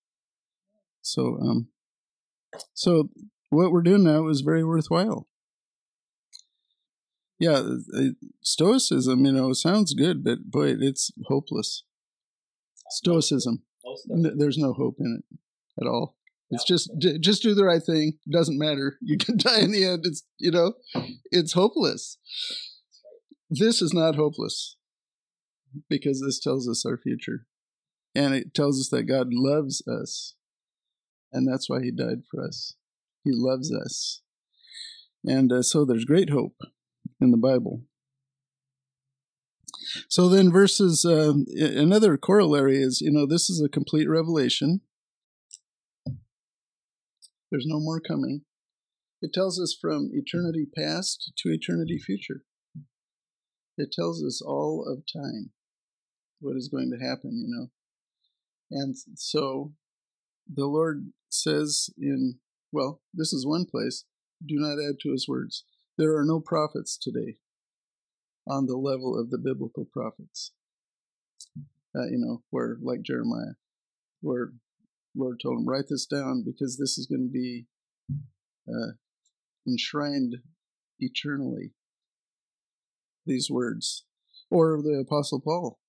So, 1.01 1.37
um, 1.41 1.67
so 2.73 3.09
what 3.49 3.71
we're 3.71 3.81
doing 3.81 4.03
now 4.03 4.27
is 4.27 4.41
very 4.41 4.63
worthwhile. 4.63 5.27
Yeah, 7.39 7.63
Stoicism, 8.41 9.25
you 9.25 9.31
know, 9.31 9.53
sounds 9.53 9.93
good, 9.93 10.23
but 10.23 10.51
boy, 10.51 10.75
it's 10.79 11.11
hopeless. 11.25 11.83
Stoicism, 12.89 13.63
there's 14.07 14.57
no 14.57 14.73
hope 14.73 14.97
in 14.99 15.21
it 15.21 15.39
at 15.81 15.87
all. 15.87 16.15
It's 16.51 16.65
just 16.65 16.91
just 17.21 17.43
do 17.43 17.53
the 17.53 17.63
right 17.63 17.81
thing. 17.81 18.13
Doesn't 18.29 18.57
matter. 18.57 18.97
You 19.01 19.17
can 19.17 19.37
die 19.37 19.59
in 19.59 19.71
the 19.71 19.85
end. 19.85 20.05
It's 20.05 20.23
you 20.37 20.51
know, 20.51 20.73
it's 21.31 21.53
hopeless. 21.53 22.17
This 23.49 23.81
is 23.81 23.93
not 23.93 24.15
hopeless 24.15 24.75
because 25.89 26.21
this 26.21 26.39
tells 26.39 26.67
us 26.67 26.85
our 26.85 26.97
future. 26.97 27.45
And 28.15 28.33
it 28.33 28.53
tells 28.53 28.79
us 28.79 28.89
that 28.89 29.03
God 29.03 29.27
loves 29.31 29.83
us. 29.87 30.35
And 31.31 31.47
that's 31.47 31.69
why 31.69 31.81
he 31.81 31.91
died 31.91 32.23
for 32.29 32.43
us. 32.43 32.75
He 33.23 33.31
loves 33.33 33.71
us. 33.71 34.21
And 35.23 35.51
uh, 35.51 35.61
so 35.61 35.85
there's 35.85 36.05
great 36.05 36.31
hope 36.31 36.55
in 37.19 37.31
the 37.31 37.37
Bible. 37.37 37.83
So 40.07 40.29
then, 40.29 40.51
verses, 40.51 41.05
uh, 41.05 41.33
another 41.57 42.17
corollary 42.17 42.81
is 42.81 43.01
you 43.01 43.11
know, 43.11 43.25
this 43.25 43.49
is 43.49 43.61
a 43.61 43.69
complete 43.69 44.07
revelation. 44.09 44.81
There's 47.51 47.65
no 47.67 47.79
more 47.79 47.99
coming. 47.99 48.41
It 49.21 49.33
tells 49.33 49.59
us 49.59 49.75
from 49.79 50.11
eternity 50.13 50.67
past 50.75 51.33
to 51.37 51.49
eternity 51.49 51.97
future. 51.97 52.43
It 53.77 53.91
tells 53.91 54.23
us 54.23 54.41
all 54.41 54.85
of 54.87 55.03
time 55.11 55.51
what 56.39 56.55
is 56.55 56.69
going 56.69 56.91
to 56.91 57.05
happen, 57.05 57.31
you 57.33 57.47
know. 57.47 57.69
And 58.71 58.95
so 59.15 59.73
the 60.47 60.67
Lord 60.67 61.11
says 61.29 61.89
in, 61.97 62.39
well, 62.71 63.01
this 63.13 63.33
is 63.33 63.45
one 63.45 63.65
place, 63.65 64.05
do 64.45 64.55
not 64.57 64.77
add 64.81 64.99
to 65.01 65.11
his 65.11 65.27
words. 65.27 65.65
There 65.99 66.15
are 66.15 66.23
no 66.23 66.39
prophets 66.39 66.97
today 66.97 67.35
on 68.47 68.67
the 68.67 68.77
level 68.77 69.19
of 69.19 69.31
the 69.31 69.37
biblical 69.37 69.83
prophets. 69.83 70.53
Uh, 71.93 72.05
you 72.05 72.17
know, 72.17 72.41
where, 72.51 72.77
like 72.81 73.01
Jeremiah, 73.01 73.55
where 74.21 74.53
Lord 75.13 75.41
told 75.43 75.59
him, 75.59 75.67
write 75.67 75.89
this 75.89 76.05
down 76.05 76.45
because 76.45 76.77
this 76.77 76.97
is 76.97 77.05
going 77.05 77.27
to 77.27 77.29
be 77.29 77.65
uh, 78.65 78.93
enshrined 79.67 80.37
eternally. 80.99 81.73
These 83.25 83.49
words. 83.51 84.05
Or 84.49 84.81
the 84.81 85.03
Apostle 85.05 85.41
Paul, 85.41 85.79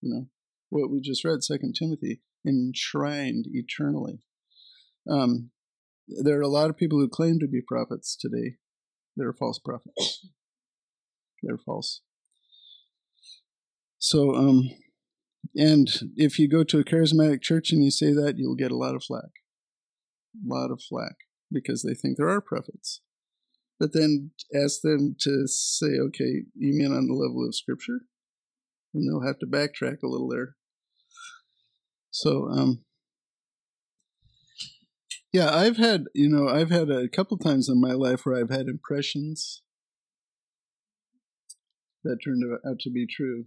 you 0.00 0.14
know, 0.14 0.28
what 0.70 0.90
we 0.90 1.02
just 1.02 1.26
read, 1.26 1.44
Second 1.44 1.74
Timothy 1.78 2.22
enshrined 2.46 3.44
eternally. 3.52 4.20
Um, 5.06 5.50
there 6.08 6.38
are 6.38 6.40
a 6.42 6.48
lot 6.48 6.70
of 6.70 6.78
people 6.78 6.98
who 6.98 7.08
claim 7.10 7.38
to 7.40 7.46
be 7.46 7.60
prophets 7.60 8.16
today. 8.18 8.56
They're 9.18 9.32
false 9.32 9.58
prophets. 9.58 10.26
They're 11.42 11.58
false. 11.58 12.02
So, 13.98 14.34
um, 14.34 14.70
and 15.54 15.88
if 16.16 16.38
you 16.38 16.48
go 16.48 16.62
to 16.64 16.78
a 16.78 16.84
charismatic 16.84 17.42
church 17.42 17.72
and 17.72 17.82
you 17.82 17.90
say 17.90 18.12
that, 18.12 18.38
you'll 18.38 18.54
get 18.54 18.70
a 18.70 18.76
lot 18.76 18.94
of 18.94 19.02
flack. 19.02 19.30
A 20.34 20.54
lot 20.54 20.70
of 20.70 20.80
flack 20.88 21.16
because 21.50 21.82
they 21.82 21.94
think 21.94 22.16
there 22.16 22.28
are 22.28 22.40
prophets. 22.40 23.00
But 23.80 23.92
then 23.92 24.30
ask 24.54 24.80
them 24.82 25.16
to 25.20 25.46
say, 25.46 25.98
okay, 26.00 26.44
you 26.54 26.74
mean 26.74 26.92
on 26.92 27.06
the 27.06 27.14
level 27.14 27.44
of 27.46 27.54
Scripture? 27.54 28.00
And 28.94 29.08
they'll 29.08 29.26
have 29.26 29.38
to 29.40 29.46
backtrack 29.46 30.02
a 30.02 30.08
little 30.08 30.28
there. 30.28 30.56
So, 32.10 32.48
um, 32.50 32.84
yeah, 35.32 35.54
I've 35.54 35.76
had, 35.76 36.04
you 36.14 36.28
know, 36.28 36.48
I've 36.48 36.70
had 36.70 36.90
a 36.90 37.08
couple 37.08 37.36
times 37.36 37.68
in 37.68 37.80
my 37.80 37.92
life 37.92 38.24
where 38.24 38.36
I've 38.36 38.50
had 38.50 38.66
impressions 38.66 39.62
that 42.02 42.18
turned 42.24 42.42
out 42.66 42.78
to 42.80 42.90
be 42.90 43.06
true. 43.06 43.44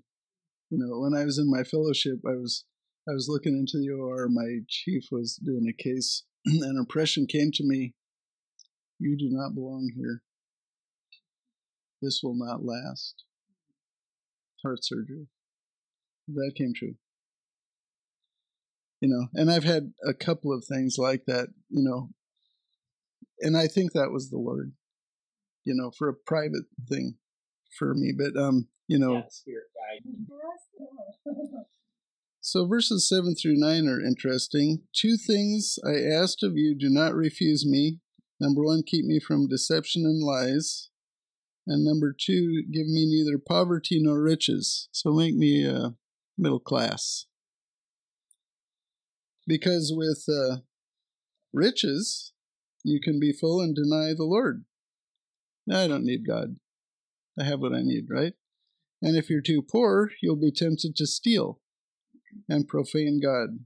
You 0.70 0.78
know, 0.78 1.00
when 1.00 1.20
I 1.20 1.26
was 1.26 1.38
in 1.40 1.50
my 1.50 1.64
fellowship, 1.64 2.20
I 2.26 2.36
was 2.36 2.66
I 3.10 3.14
was 3.14 3.28
looking 3.28 3.58
into 3.58 3.80
the 3.80 3.90
OR. 3.90 4.30
My 4.30 4.60
chief 4.68 5.06
was 5.12 5.40
doing 5.44 5.68
a 5.68 5.84
case. 5.84 6.24
An 6.46 6.78
impression 6.78 7.26
came 7.26 7.52
to 7.54 7.64
me: 7.64 7.96
"You 9.00 9.18
do 9.18 9.28
not 9.30 9.56
belong 9.56 9.92
here. 9.96 10.22
This 12.02 12.22
will 12.24 12.36
not 12.36 12.64
last." 12.64 13.24
Heart 14.64 14.84
surgery. 14.84 15.28
That 16.28 16.54
came 16.56 16.74
true 16.76 16.96
you 19.02 19.10
know 19.10 19.28
and 19.34 19.52
i've 19.52 19.66
had 19.66 19.92
a 20.08 20.14
couple 20.14 20.54
of 20.54 20.64
things 20.64 20.96
like 20.98 21.26
that 21.26 21.50
you 21.70 21.84
know 21.84 22.10
and 23.40 23.58
i 23.58 23.68
think 23.68 23.92
that 23.92 24.12
was 24.12 24.30
the 24.30 24.38
lord 24.38 24.72
you 25.66 25.74
know 25.76 25.92
for 25.98 26.08
a 26.08 26.14
private 26.14 26.66
thing 26.88 27.16
for 27.78 27.94
me 27.94 28.14
but 28.18 28.40
um 28.40 28.68
you 28.88 28.98
know 28.98 29.16
yeah, 29.16 29.22
spirit 29.30 29.66
guide. 29.76 30.12
So 32.44 32.66
verses 32.66 33.08
7 33.08 33.36
through 33.36 33.58
9 33.58 33.88
are 33.88 34.02
interesting. 34.02 34.82
Two 34.94 35.16
things 35.16 35.78
i 35.86 36.02
asked 36.02 36.42
of 36.42 36.58
you 36.58 36.76
do 36.76 36.90
not 36.90 37.14
refuse 37.14 37.68
me. 37.68 38.00
Number 38.40 38.64
one 38.64 38.82
keep 38.84 39.06
me 39.06 39.20
from 39.20 39.48
deception 39.48 40.06
and 40.06 40.24
lies. 40.24 40.90
And 41.68 41.86
number 41.86 42.16
two 42.20 42.64
give 42.72 42.88
me 42.88 43.06
neither 43.06 43.38
poverty 43.38 44.00
nor 44.02 44.20
riches. 44.20 44.90
So 44.92 45.14
make 45.14 45.36
me 45.36 45.68
uh, 45.68 45.92
middle 46.36 46.60
class 46.60 47.28
because 49.48 49.94
with 49.96 50.26
uh, 50.30 50.58
riches, 51.54 52.34
you 52.84 53.00
can 53.00 53.20
be 53.20 53.32
full 53.32 53.62
and 53.62 53.76
deny 53.76 54.14
the 54.16 54.26
Lord. 54.26 54.66
I 55.72 55.88
don't 55.88 56.06
need 56.06 56.28
God. 56.28 56.56
I 57.40 57.44
have 57.44 57.60
what 57.60 57.74
I 57.74 57.82
need, 57.82 58.06
right? 58.10 58.34
And 59.02 59.16
if 59.16 59.30
you're 59.30 59.42
too 59.42 59.62
poor, 59.62 60.12
you'll 60.22 60.40
be 60.40 60.52
tempted 60.52 60.96
to 60.96 61.08
steal 61.08 61.60
and 62.48 62.68
profane 62.68 63.20
God. 63.22 63.60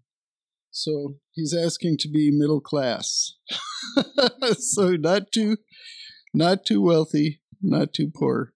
So 0.72 1.16
he's 1.32 1.54
asking 1.56 1.98
to 2.00 2.10
be 2.10 2.32
middle 2.32 2.62
class. 2.62 3.34
so 4.58 4.92
not 4.92 5.32
too 5.32 5.58
not 6.34 6.66
too 6.66 6.82
wealthy, 6.82 7.42
not 7.62 7.94
too 7.94 8.12
poor. 8.14 8.54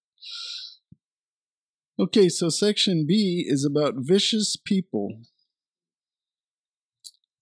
Okay, 1.98 2.30
so 2.30 2.50
section 2.50 3.06
B 3.08 3.46
is 3.48 3.66
about 3.66 3.96
vicious 3.98 4.56
people. 4.56 5.22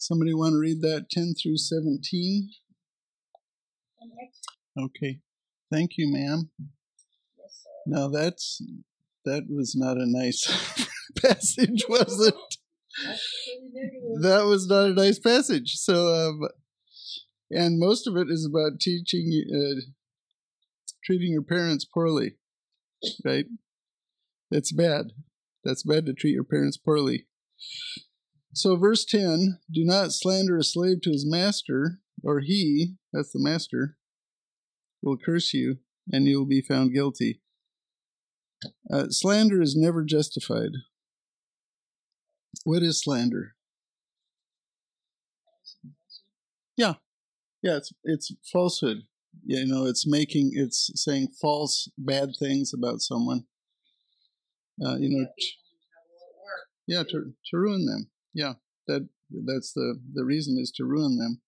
Somebody 0.08 0.34
want 0.34 0.54
to 0.54 0.58
read 0.58 0.82
that 0.84 1.10
10 1.12 1.34
through 1.34 1.58
17? 1.58 2.50
Okay. 4.80 5.20
Thank 5.70 5.98
you, 5.98 6.10
ma'am. 6.10 6.50
Now 7.86 8.08
that's 8.08 8.62
that 9.26 9.48
was 9.50 9.76
not 9.76 9.98
a 9.98 10.06
nice 10.06 10.46
passage, 11.22 11.84
was 11.90 12.26
it? 12.26 12.36
That 14.22 14.46
was 14.46 14.68
not 14.68 14.92
a 14.92 14.94
nice 14.94 15.20
passage. 15.20 15.74
So, 15.74 16.08
um, 16.08 16.48
and 17.52 17.78
most 17.78 18.08
of 18.08 18.16
it 18.16 18.30
is 18.30 18.46
about 18.50 18.80
teaching, 18.80 19.44
uh, 19.54 19.82
treating 21.04 21.34
your 21.34 21.44
parents 21.44 21.84
poorly, 21.84 22.38
right? 23.26 23.48
That's 24.52 24.72
bad. 24.72 25.12
That's 25.66 25.84
bad 25.84 26.06
to 26.06 26.14
treat 26.14 26.32
your 26.32 26.46
parents 26.46 26.78
poorly. 26.78 27.28
So, 28.58 28.76
verse 28.76 29.06
10 29.06 29.60
do 29.72 29.86
not 29.86 30.12
slander 30.12 30.58
a 30.58 30.64
slave 30.64 31.02
to 31.02 31.12
his 31.12 31.28
master, 31.28 32.00
or 32.24 32.40
he, 32.40 32.96
that's 33.14 33.32
the 33.32 33.38
master, 33.40 33.98
will 35.00 35.16
curse 35.16 35.54
you, 35.54 35.78
and 36.12 36.26
you 36.26 36.40
will 36.40 36.48
be 36.48 36.62
found 36.62 36.92
guilty. 36.92 37.40
Uh, 38.92 39.10
slander 39.10 39.62
is 39.62 39.76
never 39.78 40.04
justified. 40.04 40.72
What 42.64 42.82
is 42.82 43.00
slander? 43.00 43.54
Yeah, 46.76 46.96
yeah, 47.62 47.78
it's 47.78 47.94
it's 48.04 48.34
falsehood. 48.52 49.04
You 49.46 49.68
know, 49.68 49.86
it's 49.86 50.08
making 50.08 50.54
it's 50.56 50.90
saying 50.96 51.28
false 51.40 51.92
bad 51.96 52.30
things 52.40 52.74
about 52.74 53.02
someone. 53.02 53.46
Uh, 54.84 54.96
you 54.96 55.16
know, 55.16 55.28
t- 55.40 55.54
yeah, 56.88 57.04
to 57.04 57.34
to 57.52 57.58
ruin 57.58 57.86
them. 57.86 58.10
Yeah, 58.38 58.54
that 58.86 59.10
that's 59.32 59.74
the 59.74 60.00
the 60.14 60.24
reason 60.24 60.60
is 60.60 60.72
to 60.74 60.86
ruin 60.86 61.18
them. 61.18 61.42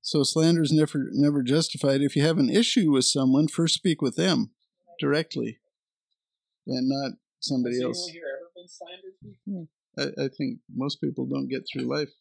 So 0.00 0.22
slander 0.22 0.62
is 0.62 0.72
never 0.72 1.10
never 1.12 1.42
justified. 1.42 2.00
If 2.00 2.16
you 2.16 2.22
have 2.22 2.38
an 2.38 2.48
issue 2.48 2.90
with 2.90 3.04
someone, 3.04 3.46
first 3.46 3.74
speak 3.74 4.00
with 4.00 4.16
them 4.16 4.52
directly, 4.98 5.58
and 6.66 6.88
not 6.88 7.18
somebody 7.38 7.82
else. 7.82 8.08
here 8.08 8.22
ever 8.34 8.50
been 8.56 8.66
slandered 8.66 9.12
before? 9.22 9.66
I, 9.98 10.24
I 10.24 10.28
think 10.28 10.60
most 10.74 11.02
people 11.02 11.26
don't 11.26 11.48
get 11.48 11.66
through 11.70 11.84
life 11.84 12.12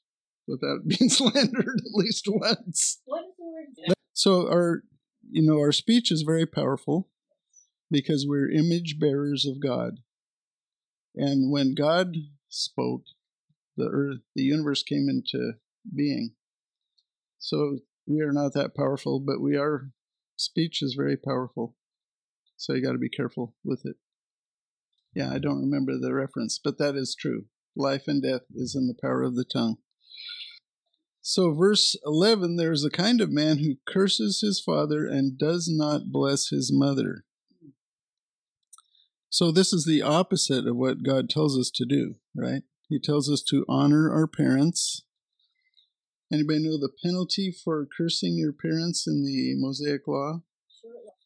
without 0.46 0.79
being 0.88 1.10
slandered 1.10 1.79
at 1.79 1.94
least 1.94 2.25
once. 2.27 3.00
What 3.06 3.22
is 3.22 3.36
the 3.38 3.84
word? 3.88 3.96
So 4.12 4.41
our 4.50 4.84
you 5.32 5.41
know 5.41 5.58
our 5.60 5.72
speech 5.72 6.12
is 6.12 6.24
very 6.24 6.46
powerful 6.46 7.08
because 7.89 8.25
we're 8.27 8.51
image 8.51 9.00
bearers 9.00 9.46
of 9.46 9.62
God. 9.62 10.00
And 11.15 11.50
when 11.50 11.75
God 11.75 12.15
spoke, 12.50 13.03
the 13.77 13.88
earth 13.88 14.20
the 14.36 14.44
universe 14.44 14.84
came 14.84 15.08
into 15.10 15.53
being. 15.96 16.34
So 17.38 17.79
we 18.08 18.22
are 18.22 18.34
not 18.34 18.53
that 18.53 18.75
powerful, 18.75 19.20
but 19.20 19.41
we 19.41 19.56
are 19.56 19.91
speech 20.36 20.82
is 20.82 20.96
very 20.96 21.15
powerful. 21.15 21.75
So 22.58 22.74
you 22.74 22.84
got 22.84 22.94
to 22.94 22.98
be 22.98 23.10
careful 23.10 23.56
with 23.63 23.86
it. 23.86 23.96
Yeah, 25.13 25.32
I 25.32 25.39
don't 25.39 25.62
remember 25.62 25.98
the 25.98 26.13
reference, 26.13 26.60
but 26.62 26.77
that 26.77 26.96
is 26.96 27.15
true. 27.15 27.46
Life 27.75 28.08
and 28.08 28.22
death 28.22 28.41
is 28.53 28.75
in 28.75 28.88
the 28.88 28.98
power 29.00 29.24
of 29.24 29.36
the 29.36 29.46
tongue. 29.46 29.77
So, 31.22 31.53
verse 31.53 31.96
11 32.06 32.56
there's 32.56 32.84
a 32.84 32.89
kind 32.89 33.22
of 33.22 33.32
man 33.32 33.60
who 33.60 33.75
curses 33.88 34.41
his 34.41 34.60
father 34.60 35.06
and 35.06 35.38
does 35.38 35.70
not 35.72 36.12
bless 36.12 36.50
his 36.50 36.72
mother. 36.74 37.25
So, 39.31 39.51
this 39.51 39.74
is 39.74 39.85
the 39.85 40.01
opposite 40.01 40.65
of 40.65 40.75
what 40.75 41.03
God 41.03 41.29
tells 41.29 41.57
us 41.57 41.70
to 41.75 41.85
do, 41.85 42.15
right? 42.35 42.63
He 42.87 43.00
tells 43.00 43.29
us 43.29 43.44
to 43.50 43.63
honor 43.70 44.11
our 44.11 44.25
parents. 44.25 45.03
Anybody 46.33 46.63
know 46.63 46.79
the 46.79 46.89
penalty 47.03 47.51
for 47.51 47.87
cursing 47.96 48.37
your 48.37 48.53
parents 48.53 49.05
in 49.05 49.24
the 49.24 49.53
Mosaic 49.55 50.07
Law? 50.07 50.42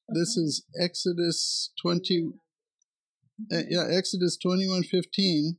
This 0.10 0.36
is 0.36 0.66
Exodus 0.78 1.72
20, 1.82 2.34
uh, 3.52 3.62
yeah, 3.70 3.88
Exodus 3.90 4.38
21:15. 4.38 5.58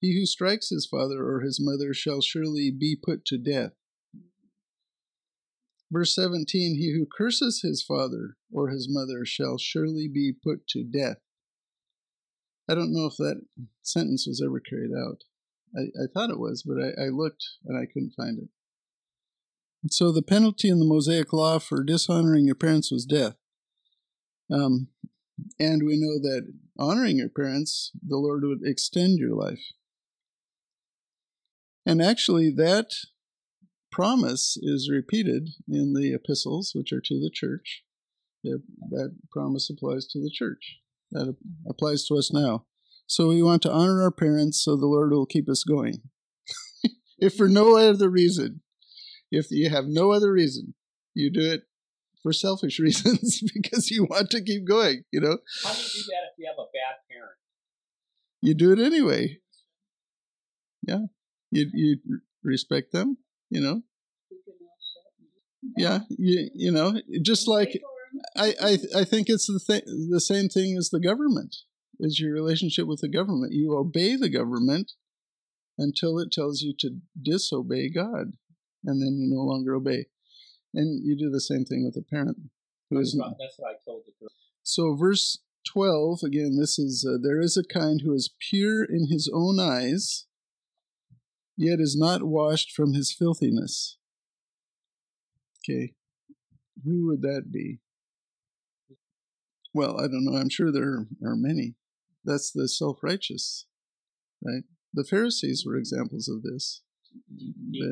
He 0.00 0.14
who 0.14 0.24
strikes 0.24 0.68
his 0.68 0.86
father 0.86 1.24
or 1.24 1.40
his 1.40 1.58
mother 1.60 1.92
shall 1.92 2.20
surely 2.20 2.70
be 2.70 2.94
put 2.94 3.24
to 3.26 3.38
death. 3.38 3.72
Verse 5.90 6.14
17, 6.14 6.76
he 6.76 6.92
who 6.92 7.06
curses 7.06 7.62
his 7.62 7.82
father 7.82 8.36
or 8.52 8.68
his 8.68 8.88
mother 8.88 9.24
shall 9.24 9.58
surely 9.58 10.06
be 10.06 10.32
put 10.32 10.68
to 10.68 10.84
death. 10.84 11.18
I 12.68 12.74
don't 12.74 12.92
know 12.92 13.06
if 13.06 13.16
that 13.16 13.42
sentence 13.82 14.26
was 14.26 14.42
ever 14.44 14.60
carried 14.60 14.90
out. 14.92 15.22
I, 15.76 15.82
I 16.02 16.06
thought 16.12 16.30
it 16.30 16.38
was, 16.38 16.62
but 16.62 16.76
I, 16.82 17.06
I 17.06 17.08
looked 17.08 17.44
and 17.64 17.78
I 17.78 17.86
couldn't 17.86 18.14
find 18.16 18.38
it. 18.38 18.48
So 19.90 20.10
the 20.10 20.22
penalty 20.22 20.68
in 20.68 20.78
the 20.78 20.84
Mosaic 20.84 21.32
Law 21.32 21.58
for 21.58 21.84
dishonoring 21.84 22.46
your 22.46 22.56
parents 22.56 22.90
was 22.90 23.04
death. 23.04 23.36
Um, 24.52 24.88
and 25.60 25.82
we 25.84 26.00
know 26.00 26.18
that 26.18 26.52
honoring 26.78 27.18
your 27.18 27.28
parents, 27.28 27.92
the 28.06 28.16
Lord 28.16 28.42
would 28.44 28.60
extend 28.64 29.18
your 29.18 29.34
life. 29.34 29.62
And 31.84 32.02
actually, 32.02 32.50
that 32.56 32.90
promise 33.92 34.56
is 34.60 34.90
repeated 34.90 35.50
in 35.68 35.92
the 35.92 36.12
epistles, 36.14 36.72
which 36.74 36.92
are 36.92 37.00
to 37.00 37.20
the 37.20 37.30
church. 37.32 37.84
That, 38.42 38.62
that 38.90 39.16
promise 39.30 39.70
applies 39.70 40.06
to 40.08 40.20
the 40.20 40.30
church. 40.32 40.78
That 41.12 41.36
applies 41.68 42.04
to 42.06 42.16
us 42.16 42.32
now. 42.32 42.66
So 43.06 43.28
we 43.28 43.42
want 43.42 43.62
to 43.62 43.72
honor 43.72 44.02
our 44.02 44.10
parents 44.10 44.62
so 44.62 44.76
the 44.76 44.86
Lord 44.86 45.12
will 45.12 45.26
keep 45.26 45.48
us 45.48 45.62
going. 45.62 46.02
if 47.18 47.34
for 47.34 47.48
no 47.48 47.76
other 47.76 48.10
reason, 48.10 48.62
if 49.30 49.46
you 49.50 49.70
have 49.70 49.86
no 49.86 50.12
other 50.12 50.32
reason, 50.32 50.74
you 51.14 51.30
do 51.30 51.52
it 51.52 51.62
for 52.22 52.32
selfish 52.32 52.78
reasons 52.80 53.40
because 53.54 53.90
you 53.90 54.04
want 54.04 54.30
to 54.30 54.42
keep 54.42 54.66
going, 54.66 55.02
you 55.12 55.20
know? 55.20 55.38
How 55.64 55.72
do 55.72 55.78
you 55.78 55.84
do 55.84 56.04
that 56.08 56.32
if 56.32 56.38
you 56.38 56.46
have 56.46 56.58
a 56.58 56.66
bad 56.74 56.96
parent? 57.10 57.36
You 58.42 58.54
do 58.54 58.72
it 58.72 58.78
anyway. 58.80 59.38
Yeah. 60.82 61.06
You 61.50 61.70
you 61.72 61.98
respect 62.42 62.92
them, 62.92 63.18
you 63.50 63.60
know? 63.60 63.82
Yeah, 65.76 66.00
you 66.10 66.50
you 66.54 66.70
know, 66.70 67.00
just 67.22 67.48
like 67.48 67.80
I 68.36 68.54
I 68.60 68.78
I 69.00 69.04
think 69.04 69.28
it's 69.28 69.46
the 69.46 69.60
th- 69.60 69.84
the 70.10 70.20
same 70.20 70.48
thing 70.48 70.76
as 70.76 70.90
the 70.90 71.00
government. 71.00 71.56
Is 71.98 72.20
your 72.20 72.34
relationship 72.34 72.86
with 72.86 73.00
the 73.00 73.08
government. 73.08 73.52
You 73.54 73.74
obey 73.76 74.16
the 74.16 74.28
government 74.28 74.92
until 75.78 76.18
it 76.18 76.30
tells 76.30 76.60
you 76.60 76.74
to 76.80 76.98
disobey 77.20 77.88
God, 77.88 78.32
and 78.84 79.00
then 79.00 79.16
you 79.18 79.34
no 79.34 79.42
longer 79.42 79.74
obey. 79.74 80.06
And 80.74 81.02
you 81.04 81.16
do 81.16 81.30
the 81.30 81.40
same 81.40 81.64
thing 81.64 81.84
with 81.84 81.96
a 81.96 82.06
parent 82.06 82.36
who 82.90 82.98
is 82.98 83.16
what, 83.16 83.36
that's 83.38 83.58
what 83.58 83.70
I 83.70 83.74
told 83.84 84.02
the 84.04 84.12
girl. 84.20 84.28
so, 84.62 84.94
verse 84.94 85.38
12, 85.66 86.20
again, 86.22 86.58
this 86.58 86.78
is 86.78 87.06
uh, 87.08 87.16
there 87.20 87.40
is 87.40 87.56
a 87.56 87.64
kind 87.64 88.02
who 88.04 88.12
is 88.12 88.34
pure 88.50 88.84
in 88.84 89.08
his 89.10 89.30
own 89.32 89.58
eyes, 89.58 90.26
yet 91.56 91.80
is 91.80 91.96
not 91.96 92.24
washed 92.24 92.72
from 92.72 92.92
his 92.92 93.12
filthiness. 93.12 93.96
Okay, 95.64 95.94
who 96.84 97.06
would 97.06 97.22
that 97.22 97.50
be? 97.50 97.80
Well, 99.76 99.98
I 99.98 100.08
don't 100.08 100.24
know. 100.24 100.38
I'm 100.38 100.48
sure 100.48 100.72
there 100.72 101.06
are 101.22 101.36
many. 101.36 101.74
That's 102.24 102.50
the 102.50 102.66
self 102.66 103.02
righteous, 103.02 103.66
right? 104.42 104.64
The 104.94 105.04
Pharisees 105.04 105.64
were 105.66 105.76
examples 105.76 106.28
of 106.28 106.42
this 106.42 106.80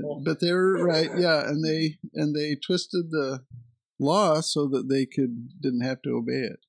but, 0.02 0.24
but 0.24 0.40
they 0.40 0.52
were 0.52 0.84
right 0.84 1.10
yeah 1.16 1.48
and 1.48 1.64
they 1.64 1.98
and 2.14 2.34
they 2.34 2.54
twisted 2.54 3.10
the 3.10 3.44
law 3.98 4.40
so 4.40 4.66
that 4.66 4.88
they 4.88 5.06
could 5.06 5.60
didn't 5.60 5.82
have 5.82 6.02
to 6.02 6.10
obey 6.10 6.40
it 6.40 6.60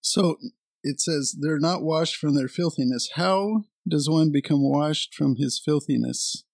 so 0.00 0.36
it 0.82 1.00
says 1.00 1.36
they're 1.40 1.58
not 1.58 1.82
washed 1.82 2.16
from 2.16 2.34
their 2.34 2.48
filthiness 2.48 3.10
how 3.14 3.64
does 3.88 4.08
one 4.08 4.30
become 4.30 4.62
washed 4.62 5.14
from 5.14 5.36
his 5.36 5.60
filthiness 5.64 6.44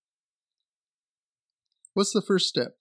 what's 1.95 2.13
the 2.13 2.23
first 2.23 2.49
step 2.49 2.77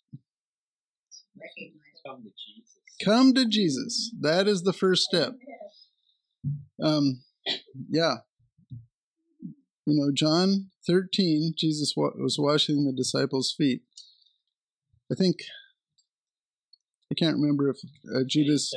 Jesus. 2.45 2.74
Come 3.03 3.33
to 3.33 3.45
jesus 3.45 4.13
that 4.19 4.47
is 4.47 4.63
the 4.63 4.73
first 4.73 5.03
step 5.03 5.33
um 6.81 7.21
yeah 7.89 8.15
you 9.85 9.95
know 9.99 10.11
john 10.13 10.69
13 10.87 11.53
jesus 11.57 11.93
was 11.95 12.37
washing 12.39 12.85
the 12.85 12.93
disciples 12.93 13.53
feet 13.57 13.81
i 15.11 15.15
think 15.15 15.37
i 17.11 17.15
can't 17.15 17.37
remember 17.37 17.69
if 17.69 17.77
uh, 18.15 18.23
judas 18.27 18.73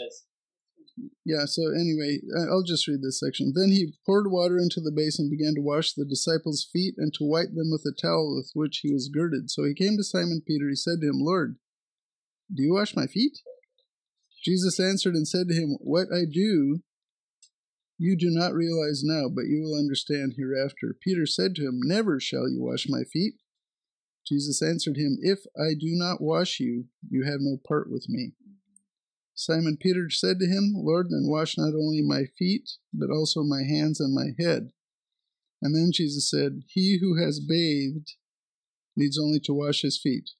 Yeah, 1.24 1.44
so 1.46 1.62
anyway, 1.72 2.20
I'll 2.50 2.64
just 2.64 2.88
read 2.88 3.02
this 3.02 3.20
section. 3.20 3.52
Then 3.54 3.70
he 3.70 3.94
poured 4.04 4.30
water 4.30 4.58
into 4.58 4.80
the 4.80 4.90
basin, 4.90 5.30
began 5.30 5.54
to 5.54 5.60
wash 5.60 5.92
the 5.92 6.04
disciples' 6.04 6.68
feet, 6.72 6.94
and 6.98 7.12
to 7.14 7.24
wipe 7.24 7.54
them 7.54 7.70
with 7.70 7.82
the 7.84 7.92
towel 7.92 8.34
with 8.34 8.50
which 8.54 8.80
he 8.82 8.92
was 8.92 9.08
girded. 9.08 9.50
So 9.50 9.64
he 9.64 9.74
came 9.74 9.96
to 9.96 10.02
Simon 10.04 10.42
Peter. 10.44 10.68
He 10.68 10.74
said 10.74 11.00
to 11.00 11.08
him, 11.08 11.20
Lord, 11.20 11.56
Do 12.52 12.62
you 12.62 12.72
wash 12.74 12.96
my 12.96 13.06
feet? 13.06 13.38
Jesus 14.42 14.78
answered 14.80 15.14
and 15.14 15.26
said 15.26 15.48
to 15.48 15.54
him, 15.54 15.76
What 15.80 16.08
I 16.12 16.24
do 16.30 16.80
you 18.00 18.16
do 18.16 18.30
not 18.30 18.54
realize 18.54 19.02
now, 19.02 19.28
but 19.28 19.46
you 19.46 19.60
will 19.60 19.76
understand 19.76 20.34
hereafter. 20.36 20.94
Peter 21.02 21.26
said 21.26 21.56
to 21.56 21.66
him, 21.66 21.80
Never 21.82 22.20
shall 22.20 22.48
you 22.48 22.62
wash 22.62 22.86
my 22.88 23.02
feet. 23.02 23.34
Jesus 24.24 24.62
answered 24.62 24.96
him, 24.96 25.18
If 25.20 25.40
I 25.56 25.74
do 25.74 25.90
not 25.96 26.20
wash 26.20 26.60
you, 26.60 26.86
you 27.10 27.24
have 27.24 27.40
no 27.40 27.56
part 27.66 27.90
with 27.90 28.08
me. 28.08 28.34
Simon 29.34 29.76
Peter 29.80 30.10
said 30.10 30.38
to 30.38 30.46
him, 30.46 30.74
Lord, 30.76 31.08
then 31.10 31.24
wash 31.24 31.58
not 31.58 31.74
only 31.74 32.02
my 32.02 32.24
feet, 32.38 32.70
but 32.92 33.10
also 33.10 33.42
my 33.42 33.62
hands 33.62 33.98
and 33.98 34.14
my 34.14 34.28
head. 34.38 34.70
And 35.60 35.74
then 35.74 35.90
Jesus 35.92 36.30
said, 36.30 36.62
He 36.68 36.98
who 37.00 37.20
has 37.20 37.40
bathed 37.40 38.14
needs 38.96 39.18
only 39.18 39.40
to 39.40 39.54
wash 39.54 39.82
his 39.82 39.98
feet, 40.00 40.30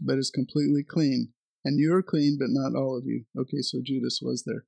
but 0.00 0.18
is 0.18 0.30
completely 0.30 0.82
clean. 0.82 1.32
And 1.64 1.78
you 1.78 1.94
are 1.94 2.02
clean, 2.02 2.36
but 2.38 2.50
not 2.50 2.78
all 2.78 2.96
of 2.96 3.06
you. 3.06 3.24
Okay, 3.38 3.60
so 3.60 3.80
Judas 3.82 4.20
was 4.22 4.44
there. 4.44 4.64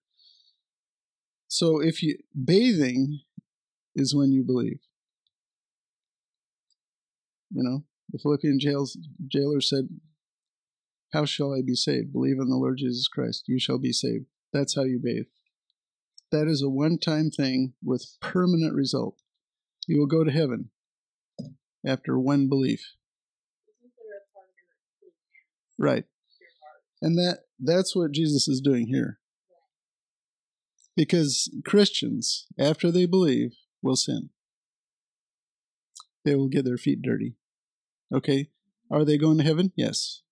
So 1.49 1.81
if 1.81 2.03
you 2.03 2.17
bathing 2.45 3.21
is 3.97 4.15
when 4.15 4.31
you 4.33 4.45
believe. 4.45 4.81
You 7.51 7.63
know, 7.63 7.85
the 8.11 8.19
Philippian 8.19 8.61
jails, 8.61 8.99
jailer 9.27 9.61
said, 9.61 9.89
How 11.13 11.25
shall 11.25 11.55
I 11.55 11.63
be 11.63 11.75
saved? 11.75 12.13
Believe 12.13 12.39
in 12.39 12.49
the 12.49 12.57
Lord 12.57 12.79
Jesus 12.79 13.09
Christ. 13.09 13.45
You 13.47 13.59
shall 13.59 13.79
be 13.79 13.93
saved. 13.93 14.27
That's 14.53 14.75
how 14.77 14.83
you 14.83 15.01
bathe. 15.03 15.27
That 16.33 16.49
is 16.49 16.63
a 16.63 16.69
one 16.69 16.99
time 16.99 17.31
thing 17.31 17.75
with 17.83 18.17
permanent 18.21 18.75
result. 18.75 19.17
You 19.87 19.99
will 19.99 20.07
go 20.07 20.25
to 20.25 20.31
heaven 20.31 20.71
after 21.87 22.19
one 22.19 22.49
belief. 22.49 22.95
Right. 25.79 26.05
And 27.01 27.17
that 27.19 27.41
that's 27.59 27.95
what 27.95 28.13
Jesus 28.13 28.49
is 28.49 28.61
doing 28.61 28.87
here. 28.87 29.19
Because 30.97 31.55
Christians, 31.65 32.47
after 32.59 32.91
they 32.91 33.07
believe, 33.07 33.55
will 33.83 33.97
sin. 33.97 34.31
They 36.25 36.35
will 36.35 36.49
get 36.49 36.65
their 36.65 36.79
feet 36.79 37.03
dirty. 37.03 37.37
Okay? 38.13 38.49
Are 38.91 39.05
they 39.05 39.19
going 39.19 39.39
to 39.39 39.45
heaven? 39.45 39.73
Yes. 39.77 40.23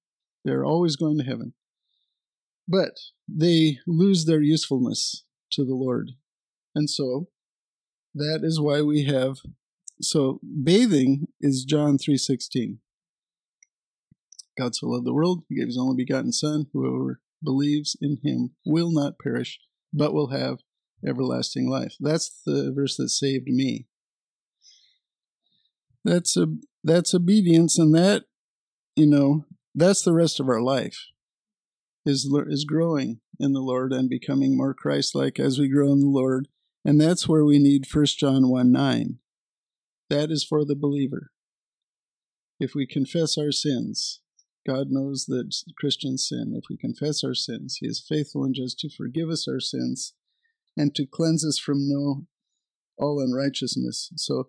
They're 0.45 0.65
always 0.65 0.97
going 0.97 1.19
to 1.19 1.25
heaven. 1.25 1.53
But 2.67 2.99
they 3.29 3.79
lose 3.87 4.25
their 4.25 4.41
usefulness 4.41 5.25
to 5.53 5.65
the 5.65 5.75
Lord. 5.75 6.13
And 6.75 6.89
so 6.89 7.29
that 8.15 8.41
is 8.43 8.61
why 8.61 8.81
we 8.81 9.05
have 9.05 9.39
so 10.01 10.41
bathing 10.63 11.29
is 11.41 11.65
John 11.65 11.99
3:16. 11.99 12.79
God 14.59 14.75
so 14.75 14.89
loved 14.89 15.07
the 15.07 15.15
world, 15.15 15.45
he 15.49 15.57
gave 15.57 15.67
his 15.67 15.79
only 15.79 15.97
begotten 15.97 16.33
son, 16.33 16.67
whoever 16.73 17.21
believes 17.43 17.97
in 18.01 18.19
him 18.23 18.55
will 18.65 18.93
not 18.93 19.19
perish, 19.19 19.59
but 19.93 20.15
will 20.15 20.29
have 20.29 20.59
everlasting 21.07 21.69
life. 21.69 21.95
That's 22.01 22.41
the 22.45 22.73
verse 22.75 22.97
that 22.97 23.11
saved 23.11 23.47
me. 23.47 23.87
That's 26.05 26.37
a 26.37 26.47
that's 26.83 27.15
obedience 27.15 27.79
and 27.79 27.95
that 27.95 28.25
you 28.97 29.07
know, 29.07 29.45
that's 29.75 30.03
the 30.03 30.13
rest 30.13 30.39
of 30.39 30.49
our 30.49 30.61
life. 30.61 31.07
Is 32.07 32.31
is 32.49 32.65
growing 32.65 33.21
in 33.41 33.53
the 33.53 33.61
Lord 33.61 33.93
and 33.93 34.11
becoming 34.11 34.57
more 34.57 34.75
Christ-like 34.75 35.41
as 35.41 35.59
we 35.59 35.69
grow 35.69 35.91
in 35.93 36.01
the 36.01 36.07
Lord. 36.07 36.49
And 36.85 37.01
that's 37.01 37.27
where 37.27 37.45
we 37.45 37.59
need 37.59 37.87
1 37.91 38.05
John 38.19 38.51
1 38.51 38.71
9. 38.71 39.19
That 40.11 40.31
is 40.31 40.45
for 40.45 40.67
the 40.67 40.77
believer. 40.77 41.33
If 42.61 42.75
we 42.75 42.87
confess 42.87 43.39
our 43.39 43.51
sins, 43.51 44.21
God 44.67 44.89
knows 44.91 45.27
that 45.27 45.55
Christians 45.79 46.27
sin. 46.29 46.55
If 46.57 46.65
we 46.71 46.77
confess 46.77 47.23
our 47.23 47.35
sins, 47.35 47.79
He 47.81 47.87
is 47.87 48.05
faithful 48.07 48.45
and 48.45 48.55
just 48.55 48.79
to 48.81 48.89
forgive 48.89 49.29
us 49.29 49.47
our 49.49 49.61
sins 49.61 50.15
and 50.77 50.95
to 50.95 51.07
cleanse 51.07 51.45
us 51.45 51.59
from 51.59 51.89
no 51.89 52.27
all 52.99 53.21
unrighteousness. 53.21 54.13
So, 54.17 54.49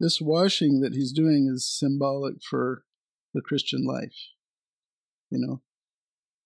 this 0.00 0.20
washing 0.20 0.80
that 0.80 0.94
He's 0.94 1.12
doing 1.12 1.50
is 1.52 1.68
symbolic 1.68 2.36
for 2.42 2.84
the 3.34 3.40
Christian 3.40 3.84
life. 3.86 4.14
You 5.30 5.38
know, 5.40 5.62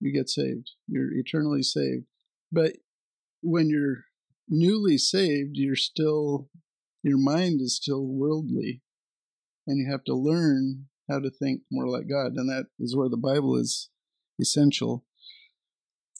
you 0.00 0.12
get 0.12 0.28
saved, 0.28 0.70
you're 0.86 1.12
eternally 1.12 1.62
saved. 1.62 2.04
But 2.50 2.72
when 3.42 3.68
you're 3.68 4.04
newly 4.48 4.98
saved, 4.98 5.52
you're 5.54 5.76
still, 5.76 6.48
your 7.02 7.18
mind 7.18 7.60
is 7.60 7.76
still 7.76 8.04
worldly. 8.04 8.82
And 9.66 9.78
you 9.78 9.90
have 9.90 10.04
to 10.04 10.14
learn 10.14 10.86
how 11.12 11.20
to 11.20 11.30
think 11.30 11.62
more 11.70 11.86
like 11.86 12.08
God. 12.08 12.32
And 12.36 12.48
that 12.48 12.66
is 12.78 12.96
where 12.96 13.08
the 13.08 13.16
Bible 13.16 13.56
is 13.56 13.90
essential. 14.40 15.04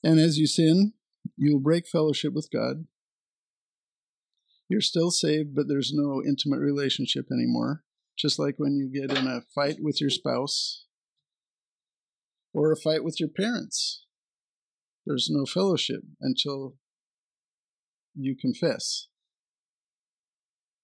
And 0.05 0.20
as 0.20 0.38
you 0.38 0.46
sin, 0.46 0.92
you'll 1.37 1.61
break 1.61 1.88
fellowship 1.88 2.35
with 2.35 2.48
God. 2.52 2.87
You're 4.68 4.81
still 4.81 5.11
saved, 5.11 5.55
but 5.55 5.68
there's 5.68 5.92
no 5.94 6.22
intimate 6.26 6.61
relationship 6.61 7.26
anymore. 7.31 7.83
Just 8.18 8.38
like 8.38 8.57
when 8.59 8.76
you 8.76 8.90
get 8.90 9.16
in 9.16 9.26
a 9.26 9.42
fight 9.55 9.76
with 9.81 10.00
your 10.00 10.11
spouse 10.11 10.87
or 12.52 12.72
a 12.72 12.76
fight 12.76 13.05
with 13.05 13.18
your 13.18 13.28
parents, 13.28 14.05
there's 15.07 15.28
no 15.31 15.46
fellowship 15.46 16.02
until 16.20 16.76
you 18.14 18.37
confess 18.37 19.09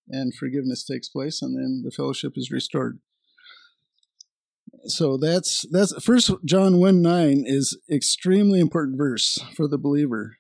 and 0.09 0.35
forgiveness 0.35 0.85
takes 0.85 1.09
place 1.09 1.43
and 1.43 1.55
then 1.55 1.83
the 1.85 1.91
fellowship 1.91 2.33
is 2.37 2.51
restored 2.51 2.99
so 4.87 5.17
that's 5.17 5.67
that's 5.71 5.93
first 6.03 6.31
john 6.45 6.79
1 6.79 7.03
9 7.03 7.45
is 7.47 7.79
extremely 7.91 8.61
important 8.61 8.97
verse 8.97 9.39
for 9.55 9.69
the 9.69 9.79
believer 9.79 10.37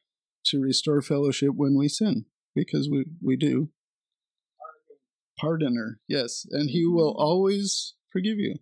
to 0.46 0.60
restore 0.60 1.02
fellowship 1.02 1.50
when 1.54 1.76
we 1.76 1.88
sin 1.88 2.24
because 2.54 2.88
we 2.90 3.04
we 3.22 3.36
do. 3.36 3.70
Pardoner 5.42 5.96
yes 6.08 6.46
and 6.50 6.70
he 6.70 6.84
will 6.84 7.14
always 7.16 7.94
forgive 8.12 8.38
you. 8.38 8.56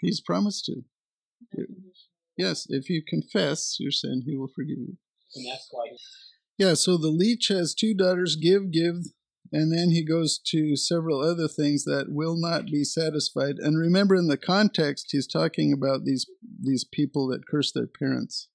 He's 0.00 0.20
promised 0.20 0.64
to. 0.66 0.82
Yes 2.36 2.66
if 2.68 2.88
you 2.88 3.02
confess 3.06 3.76
your 3.78 3.92
sin 3.92 4.22
he 4.26 4.36
will 4.36 4.50
forgive 4.54 4.78
you. 4.78 4.96
And 5.34 5.46
that's 5.50 5.68
why 5.70 5.88
yeah, 6.58 6.74
so 6.74 6.96
the 6.96 7.08
leech 7.08 7.48
has 7.48 7.74
two 7.74 7.94
daughters 7.94 8.36
give, 8.36 8.70
give, 8.70 8.96
and 9.52 9.70
then 9.70 9.90
he 9.90 10.02
goes 10.02 10.38
to 10.46 10.76
several 10.76 11.20
other 11.20 11.46
things 11.46 11.84
that 11.84 12.06
will 12.08 12.36
not 12.40 12.66
be 12.66 12.84
satisfied. 12.84 13.56
And 13.58 13.78
remember, 13.78 14.14
in 14.14 14.28
the 14.28 14.38
context, 14.38 15.08
he's 15.10 15.26
talking 15.26 15.72
about 15.72 16.04
these 16.04 16.26
these 16.60 16.84
people 16.84 17.28
that 17.28 17.46
curse 17.46 17.70
their 17.70 17.86
parents, 17.86 18.48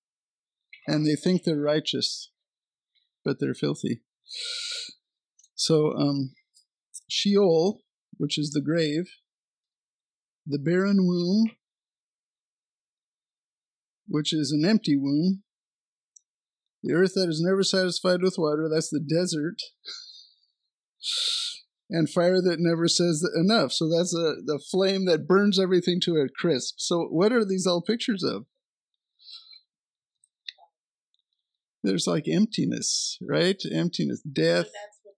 and 0.87 1.05
they 1.05 1.15
think 1.15 1.43
they're 1.43 1.61
righteous, 1.61 2.31
but 3.23 3.39
they're 3.39 3.53
filthy. 3.53 4.01
So, 5.53 5.93
um, 5.93 6.33
Sheol, 7.07 7.81
which 8.17 8.37
is 8.39 8.51
the 8.51 8.61
grave, 8.61 9.07
the 10.45 10.59
barren 10.59 11.05
womb, 11.05 11.51
which 14.07 14.33
is 14.33 14.51
an 14.51 14.67
empty 14.67 14.97
womb, 14.97 15.43
the 16.83 16.93
earth 16.93 17.13
that 17.15 17.29
is 17.29 17.41
never 17.41 17.63
satisfied 17.63 18.21
with 18.21 18.35
water, 18.37 18.67
that's 18.67 18.89
the 18.89 18.99
desert. 18.99 19.61
And 21.89 22.09
fire 22.09 22.41
that 22.41 22.59
never 22.59 22.87
says 22.89 23.25
enough. 23.35 23.71
So 23.71 23.87
that's 23.87 24.13
a, 24.13 24.35
the 24.45 24.61
flame 24.71 25.05
that 25.05 25.27
burns 25.27 25.57
everything 25.57 26.01
to 26.01 26.17
a 26.17 26.27
crisp. 26.27 26.75
So, 26.79 27.05
what 27.05 27.31
are 27.31 27.45
these 27.45 27.65
all 27.65 27.81
pictures 27.81 28.23
of? 28.23 28.45
There's 31.83 32.07
like 32.07 32.27
emptiness, 32.27 33.17
right? 33.21 33.61
Emptiness, 33.71 34.21
death. 34.21 34.65
That's 34.65 34.99
what 35.03 35.15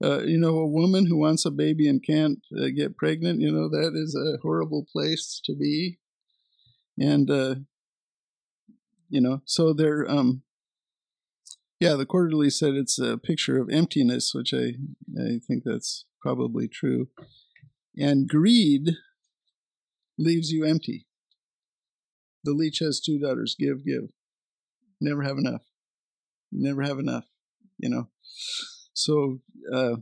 that 0.00 0.16
is. 0.16 0.24
Uh, 0.24 0.26
you 0.26 0.38
know, 0.38 0.58
a 0.58 0.66
woman 0.66 1.06
who 1.06 1.18
wants 1.18 1.44
a 1.44 1.50
baby 1.50 1.86
and 1.86 2.02
can't 2.02 2.38
uh, 2.58 2.68
get 2.74 2.96
pregnant, 2.96 3.40
you 3.40 3.52
know, 3.52 3.68
that 3.68 3.92
is 3.94 4.16
a 4.16 4.38
horrible 4.40 4.86
place 4.90 5.40
to 5.44 5.54
be. 5.54 5.98
And, 6.98 7.30
uh, 7.30 7.56
you 9.10 9.20
know, 9.20 9.42
so 9.44 9.74
they're, 9.74 10.10
um, 10.10 10.42
yeah, 11.80 11.94
the 11.94 12.06
quarterly 12.06 12.50
said 12.50 12.74
it's 12.74 12.98
a 12.98 13.18
picture 13.18 13.58
of 13.58 13.70
emptiness, 13.70 14.32
which 14.34 14.52
I, 14.52 14.74
I 15.18 15.38
think 15.46 15.62
that's 15.64 16.04
probably 16.20 16.68
true. 16.68 17.08
And 17.96 18.28
greed 18.28 18.90
leaves 20.18 20.50
you 20.50 20.64
empty. 20.64 21.06
The 22.44 22.52
leech 22.52 22.78
has 22.80 23.00
two 23.00 23.18
daughters 23.18 23.56
give, 23.58 23.84
give. 23.84 24.10
Never 25.00 25.22
have 25.22 25.38
enough. 25.38 25.62
Never 26.50 26.82
have 26.82 26.98
enough, 26.98 27.26
you 27.78 27.88
know. 27.88 28.08
So, 28.92 29.40
uh, 29.72 29.96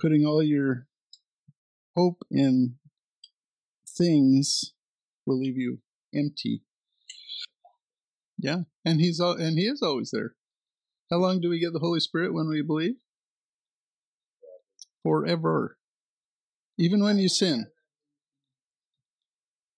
putting 0.00 0.26
all 0.26 0.42
your 0.42 0.86
hope 1.94 2.22
in 2.30 2.74
things 3.96 4.74
will 5.24 5.38
leave 5.38 5.56
you 5.56 5.78
empty. 6.14 6.62
Yeah, 8.38 8.62
and 8.84 9.00
he's 9.00 9.20
and 9.20 9.58
he 9.58 9.66
is 9.66 9.80
always 9.80 10.10
there. 10.10 10.34
How 11.10 11.18
long 11.18 11.40
do 11.40 11.50
we 11.50 11.60
get 11.60 11.72
the 11.72 11.80
Holy 11.80 12.00
Spirit 12.00 12.34
when 12.34 12.48
we 12.48 12.62
believe? 12.62 12.96
Forever. 15.02 15.78
Even 16.78 17.02
when 17.04 17.18
you 17.18 17.28
sin. 17.28 17.66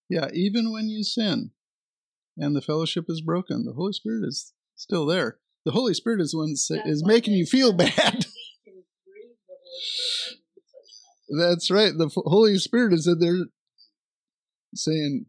Yeah, 0.08 0.28
even 0.32 0.72
when 0.72 0.88
you 0.88 1.04
sin. 1.04 1.50
and 2.38 2.54
the 2.56 2.62
fellowship 2.62 3.06
is 3.08 3.20
broken. 3.22 3.64
The 3.64 3.72
Holy 3.74 3.92
Spirit 3.92 4.24
is 4.26 4.52
still 4.76 5.06
there. 5.06 5.38
The 5.64 5.72
Holy 5.72 5.94
Spirit 5.94 6.20
is 6.20 6.32
the 6.32 6.38
one 6.38 6.50
That's 6.50 6.88
is 6.88 7.04
making 7.06 7.34
you 7.34 7.46
feel 7.46 7.72
bad. 7.72 7.90
We 7.96 8.72
can 8.72 8.84
grieve 9.04 9.36
the 9.48 9.54
Holy 9.54 9.80
Spirit 9.82 10.36
by 11.30 11.34
doing 11.36 11.38
such 11.38 11.38
things. 11.38 11.40
That's 11.40 11.70
right. 11.70 11.92
The 11.98 12.10
Holy 12.30 12.58
Spirit 12.58 12.92
is 12.94 13.06
in 13.06 13.18
there 13.20 13.46
saying, 14.74 15.26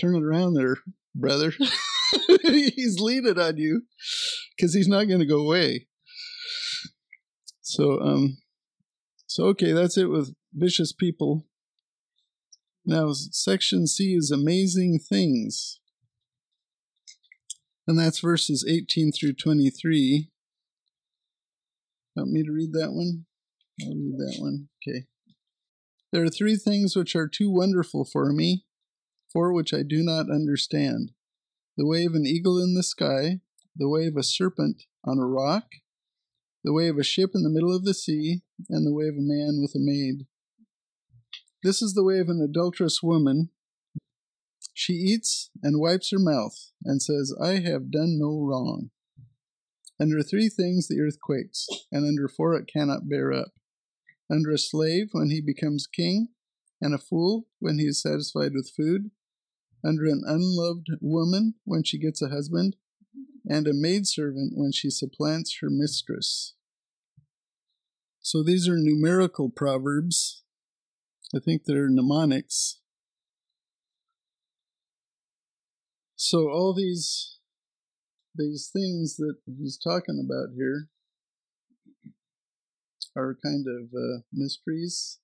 "Turn 0.00 0.16
it 0.16 0.22
around, 0.24 0.54
there, 0.54 0.78
brother." 1.14 1.52
he's 2.42 2.98
leaning 3.00 3.38
on 3.38 3.56
you 3.56 3.82
because 4.56 4.74
he's 4.74 4.88
not 4.88 5.04
going 5.04 5.20
to 5.20 5.26
go 5.26 5.40
away. 5.40 5.86
So, 7.60 8.00
um, 8.00 8.38
so 9.26 9.44
okay, 9.46 9.72
that's 9.72 9.98
it 9.98 10.06
with 10.06 10.34
vicious 10.54 10.92
people. 10.92 11.44
Now, 12.84 13.12
section 13.12 13.86
C 13.86 14.14
is 14.14 14.30
amazing 14.30 15.00
things, 15.00 15.78
and 17.86 17.98
that's 17.98 18.20
verses 18.20 18.64
eighteen 18.66 19.12
through 19.12 19.34
twenty-three. 19.34 20.30
Want 22.16 22.30
me 22.30 22.42
to 22.42 22.52
read 22.52 22.72
that 22.72 22.92
one? 22.92 23.26
I'll 23.82 23.94
read 23.94 24.18
that 24.18 24.36
one. 24.38 24.68
Okay. 24.82 25.04
There 26.10 26.24
are 26.24 26.30
three 26.30 26.56
things 26.56 26.96
which 26.96 27.14
are 27.14 27.28
too 27.28 27.50
wonderful 27.50 28.04
for 28.04 28.32
me, 28.32 28.64
four 29.30 29.52
which 29.52 29.74
I 29.74 29.82
do 29.82 30.02
not 30.02 30.30
understand 30.30 31.12
the 31.78 31.86
way 31.86 32.04
of 32.04 32.14
an 32.14 32.26
eagle 32.26 32.60
in 32.60 32.74
the 32.74 32.82
sky, 32.82 33.38
the 33.76 33.88
way 33.88 34.06
of 34.06 34.16
a 34.16 34.22
serpent 34.24 34.82
on 35.04 35.20
a 35.20 35.26
rock, 35.26 35.66
the 36.64 36.72
way 36.72 36.88
of 36.88 36.98
a 36.98 37.04
ship 37.04 37.30
in 37.34 37.44
the 37.44 37.48
middle 37.48 37.74
of 37.74 37.84
the 37.84 37.94
sea, 37.94 38.42
and 38.68 38.84
the 38.84 38.92
way 38.92 39.06
of 39.06 39.14
a 39.14 39.20
man 39.20 39.60
with 39.62 39.76
a 39.76 39.78
maid. 39.78 40.26
This 41.62 41.80
is 41.80 41.94
the 41.94 42.02
way 42.02 42.18
of 42.18 42.28
an 42.28 42.44
adulterous 42.44 43.00
woman. 43.00 43.50
She 44.74 44.94
eats 44.94 45.50
and 45.62 45.80
wipes 45.80 46.10
her 46.10 46.18
mouth, 46.18 46.72
and 46.84 47.00
says, 47.00 47.32
I 47.40 47.60
have 47.60 47.92
done 47.92 48.18
no 48.18 48.40
wrong. 48.40 48.90
Under 50.00 50.20
three 50.24 50.48
things 50.48 50.88
the 50.88 51.00
earth 51.00 51.20
quakes, 51.20 51.68
and 51.92 52.04
under 52.04 52.26
four 52.26 52.54
it 52.54 52.68
cannot 52.72 53.08
bear 53.08 53.32
up. 53.32 53.52
Under 54.28 54.50
a 54.50 54.58
slave 54.58 55.10
when 55.12 55.30
he 55.30 55.40
becomes 55.40 55.86
king, 55.86 56.28
and 56.80 56.92
a 56.92 56.98
fool 56.98 57.46
when 57.60 57.78
he 57.78 57.84
is 57.84 58.02
satisfied 58.02 58.52
with 58.54 58.72
food, 58.76 59.12
under 59.84 60.06
an 60.06 60.22
unloved 60.26 60.88
woman 61.00 61.54
when 61.64 61.84
she 61.84 61.98
gets 61.98 62.20
a 62.22 62.28
husband, 62.28 62.76
and 63.48 63.66
a 63.66 63.72
maidservant 63.72 64.52
when 64.54 64.72
she 64.72 64.90
supplants 64.90 65.58
her 65.60 65.70
mistress. 65.70 66.54
So 68.20 68.42
these 68.42 68.68
are 68.68 68.76
numerical 68.76 69.48
proverbs. 69.48 70.42
I 71.34 71.38
think 71.38 71.62
they're 71.64 71.88
mnemonics. 71.88 72.80
So 76.16 76.50
all 76.50 76.74
these 76.74 77.38
these 78.34 78.70
things 78.72 79.16
that 79.16 79.36
he's 79.46 79.78
talking 79.78 80.24
about 80.24 80.54
here 80.56 80.88
are 83.16 83.36
kind 83.42 83.66
of 83.66 83.88
uh, 83.94 84.22
mysteries. 84.32 85.18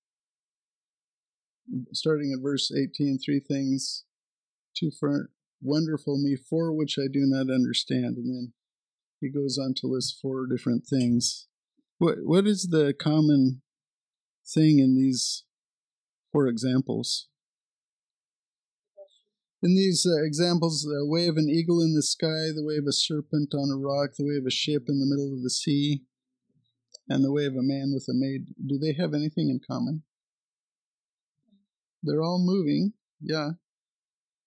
Starting 1.93 2.33
at 2.37 2.43
verse 2.43 2.73
18, 2.73 3.19
three 3.25 3.41
things 3.41 4.05
too 4.79 4.91
far 4.91 5.31
wonderful 5.63 6.19
me, 6.19 6.37
for 6.37 6.73
which 6.73 6.97
I 6.99 7.09
do 7.11 7.25
not 7.25 7.53
understand. 7.53 8.17
And 8.17 8.29
then 8.29 8.53
he 9.21 9.31
goes 9.31 9.59
on 9.59 9.75
to 9.79 9.87
list 9.87 10.19
four 10.21 10.47
different 10.47 10.85
things. 10.87 11.47
What 11.99 12.19
what 12.23 12.47
is 12.47 12.69
the 12.71 12.93
common 12.93 13.63
thing 14.47 14.79
in 14.79 14.95
these 14.95 15.45
four 16.31 16.47
examples? 16.49 17.29
In 19.63 19.75
these 19.75 20.07
uh, 20.07 20.23
examples, 20.23 20.83
the 20.83 21.07
way 21.07 21.27
of 21.27 21.39
an 21.39 21.49
eagle 21.49 21.81
in 21.81 21.95
the 21.95 22.03
sky, 22.03 22.53
the 22.55 22.63
way 22.63 22.77
of 22.77 22.85
a 22.87 22.93
serpent 22.93 23.55
on 23.55 23.71
a 23.71 23.81
rock, 23.81 24.11
the 24.19 24.27
way 24.27 24.37
of 24.37 24.45
a 24.47 24.51
ship 24.51 24.85
in 24.89 25.01
the 25.01 25.07
middle 25.07 25.33
of 25.33 25.43
the 25.43 25.49
sea, 25.49 26.03
and 27.09 27.25
the 27.25 27.33
way 27.33 27.47
of 27.47 27.55
a 27.55 27.63
man 27.63 27.93
with 27.95 28.07
a 28.11 28.13
maid, 28.15 28.49
do 28.67 28.79
they 28.79 28.93
have 28.93 29.15
anything 29.15 29.49
in 29.49 29.61
common? 29.67 30.03
They're 32.03 32.23
all 32.23 32.45
moving, 32.45 32.93
yeah, 33.23 33.53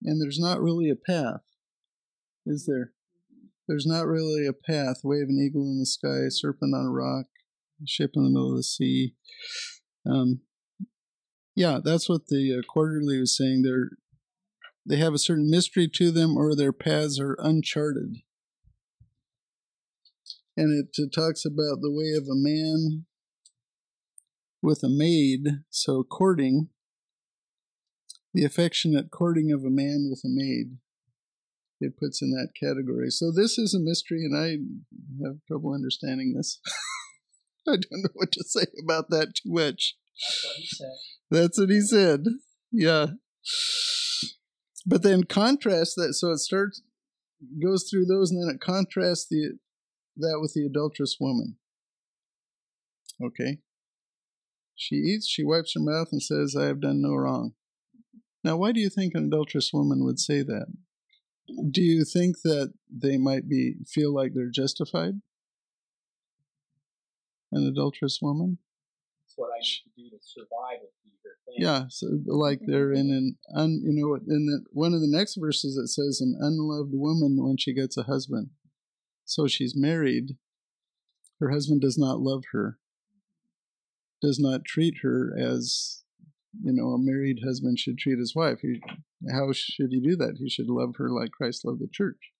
and 0.03 0.21
there's 0.21 0.39
not 0.39 0.61
really 0.61 0.89
a 0.89 0.95
path, 0.95 1.41
is 2.45 2.65
there? 2.65 2.91
There's 3.67 3.85
not 3.85 4.07
really 4.07 4.45
a 4.47 4.53
path. 4.53 4.97
Of 5.03 5.11
an 5.11 5.45
eagle 5.45 5.63
in 5.63 5.79
the 5.79 5.85
sky, 5.85 6.29
serpent 6.29 6.73
on 6.73 6.85
a 6.85 6.91
rock, 6.91 7.25
ship 7.85 8.11
in 8.15 8.23
the 8.23 8.29
middle 8.29 8.51
of 8.51 8.57
the 8.57 8.63
sea. 8.63 9.15
Um, 10.09 10.41
yeah, 11.55 11.79
that's 11.83 12.07
what 12.07 12.27
the 12.27 12.59
uh, 12.59 12.61
quarterly 12.67 13.19
was 13.19 13.35
saying. 13.35 13.63
They're 13.63 13.89
they 14.85 14.97
have 14.97 15.13
a 15.13 15.19
certain 15.19 15.49
mystery 15.49 15.89
to 15.95 16.11
them, 16.11 16.37
or 16.37 16.55
their 16.55 16.71
paths 16.71 17.19
are 17.19 17.35
uncharted. 17.39 18.17
And 20.55 20.71
it, 20.79 20.89
it 20.97 21.11
talks 21.13 21.43
about 21.43 21.81
the 21.81 21.91
way 21.91 22.17
of 22.17 22.23
a 22.23 22.35
man 22.35 23.05
with 24.61 24.81
a 24.83 24.89
maid, 24.89 25.63
so 25.69 26.03
courting, 26.03 26.69
the 28.33 28.43
affectionate 28.43 29.11
courting 29.11 29.51
of 29.51 29.63
a 29.63 29.69
man 29.69 30.07
with 30.09 30.21
a 30.23 30.29
maid. 30.29 30.77
It 31.79 31.97
puts 31.97 32.21
in 32.21 32.31
that 32.31 32.49
category. 32.59 33.11
So 33.11 33.31
this 33.31 33.57
is 33.57 33.73
a 33.73 33.79
mystery, 33.79 34.25
and 34.25 34.35
I 34.35 34.57
have 35.27 35.37
trouble 35.47 35.73
understanding 35.73 36.33
this. 36.35 36.59
I 37.67 37.71
don't 37.71 38.03
know 38.03 38.09
what 38.13 38.31
to 38.31 38.43
say 38.43 38.65
about 38.81 39.09
that 39.09 39.35
too 39.35 39.51
much. 39.51 39.95
That's 40.15 40.45
what 40.45 40.55
he 40.57 40.67
said. 40.67 40.93
That's 41.29 41.59
what 41.59 41.69
he 41.69 41.81
said. 41.81 42.23
Yeah. 42.71 43.07
But 44.85 45.03
then 45.03 45.25
contrast 45.25 45.95
that 45.97 46.13
so 46.13 46.31
it 46.31 46.39
starts 46.39 46.81
goes 47.61 47.87
through 47.89 48.05
those 48.05 48.31
and 48.31 48.41
then 48.41 48.55
it 48.55 48.61
contrasts 48.61 49.27
the 49.29 49.59
that 50.15 50.39
with 50.41 50.53
the 50.53 50.65
adulterous 50.65 51.17
woman. 51.19 51.57
Okay. 53.23 53.59
She 54.75 54.95
eats, 54.95 55.27
she 55.27 55.43
wipes 55.43 55.73
her 55.75 55.81
mouth 55.81 56.09
and 56.11 56.21
says, 56.21 56.55
I 56.55 56.65
have 56.65 56.81
done 56.81 57.01
no 57.01 57.13
wrong. 57.13 57.53
Now 58.47 58.55
why 58.55 58.71
do 58.71 58.79
you 58.79 58.89
think 58.89 59.13
an 59.13 59.25
adulterous 59.25 59.71
woman 59.73 60.05
would 60.05 60.19
say 60.19 60.41
that? 60.41 60.67
Do 61.69 61.81
you 61.81 62.05
think 62.05 62.43
that 62.43 62.71
they 62.89 63.17
might 63.17 63.49
be 63.49 63.75
feel 63.85 64.13
like 64.13 64.31
they're 64.33 64.49
justified? 64.49 65.15
An 67.51 67.67
adulterous 67.67 68.19
woman? 68.21 68.59
That's 69.25 69.33
what 69.35 69.49
I 69.53 69.59
need 69.59 69.81
to 69.83 70.01
do 70.01 70.17
to 70.17 70.23
survive 70.23 70.79
and 70.79 70.89
feed 71.03 71.19
her. 71.25 71.31
Yeah, 71.57 71.87
so 71.89 72.07
like 72.25 72.59
mm-hmm. 72.59 72.71
they're 72.71 72.93
in 72.93 73.11
an 73.11 73.37
un, 73.53 73.81
you 73.83 73.91
know, 73.91 74.15
in 74.15 74.45
the, 74.45 74.63
one 74.71 74.93
of 74.93 75.01
the 75.01 75.11
next 75.11 75.35
verses 75.35 75.75
it 75.75 75.89
says 75.89 76.21
an 76.21 76.37
unloved 76.39 76.93
woman 76.93 77.43
when 77.43 77.57
she 77.57 77.73
gets 77.73 77.97
a 77.97 78.03
husband. 78.03 78.51
So 79.25 79.47
she's 79.47 79.75
married. 79.75 80.37
Her 81.41 81.51
husband 81.51 81.81
does 81.81 81.97
not 81.97 82.21
love 82.21 82.45
her. 82.53 82.77
Does 84.21 84.39
not 84.39 84.63
treat 84.63 84.99
her 85.03 85.35
as, 85.37 86.03
you 86.53 86.73
know, 86.73 86.89
a 86.89 86.97
married 86.97 87.39
husband 87.43 87.79
should 87.79 87.97
treat 87.97 88.19
his 88.19 88.35
wife. 88.35 88.59
He, 88.61 88.81
how 89.31 89.51
should 89.53 89.91
he 89.91 89.99
do 89.99 90.15
that? 90.15 90.37
He 90.39 90.49
should 90.49 90.69
love 90.69 90.95
her 90.97 91.09
like 91.09 91.31
Christ 91.31 91.65
loved 91.65 91.81
the 91.81 91.87
church. 91.91 92.31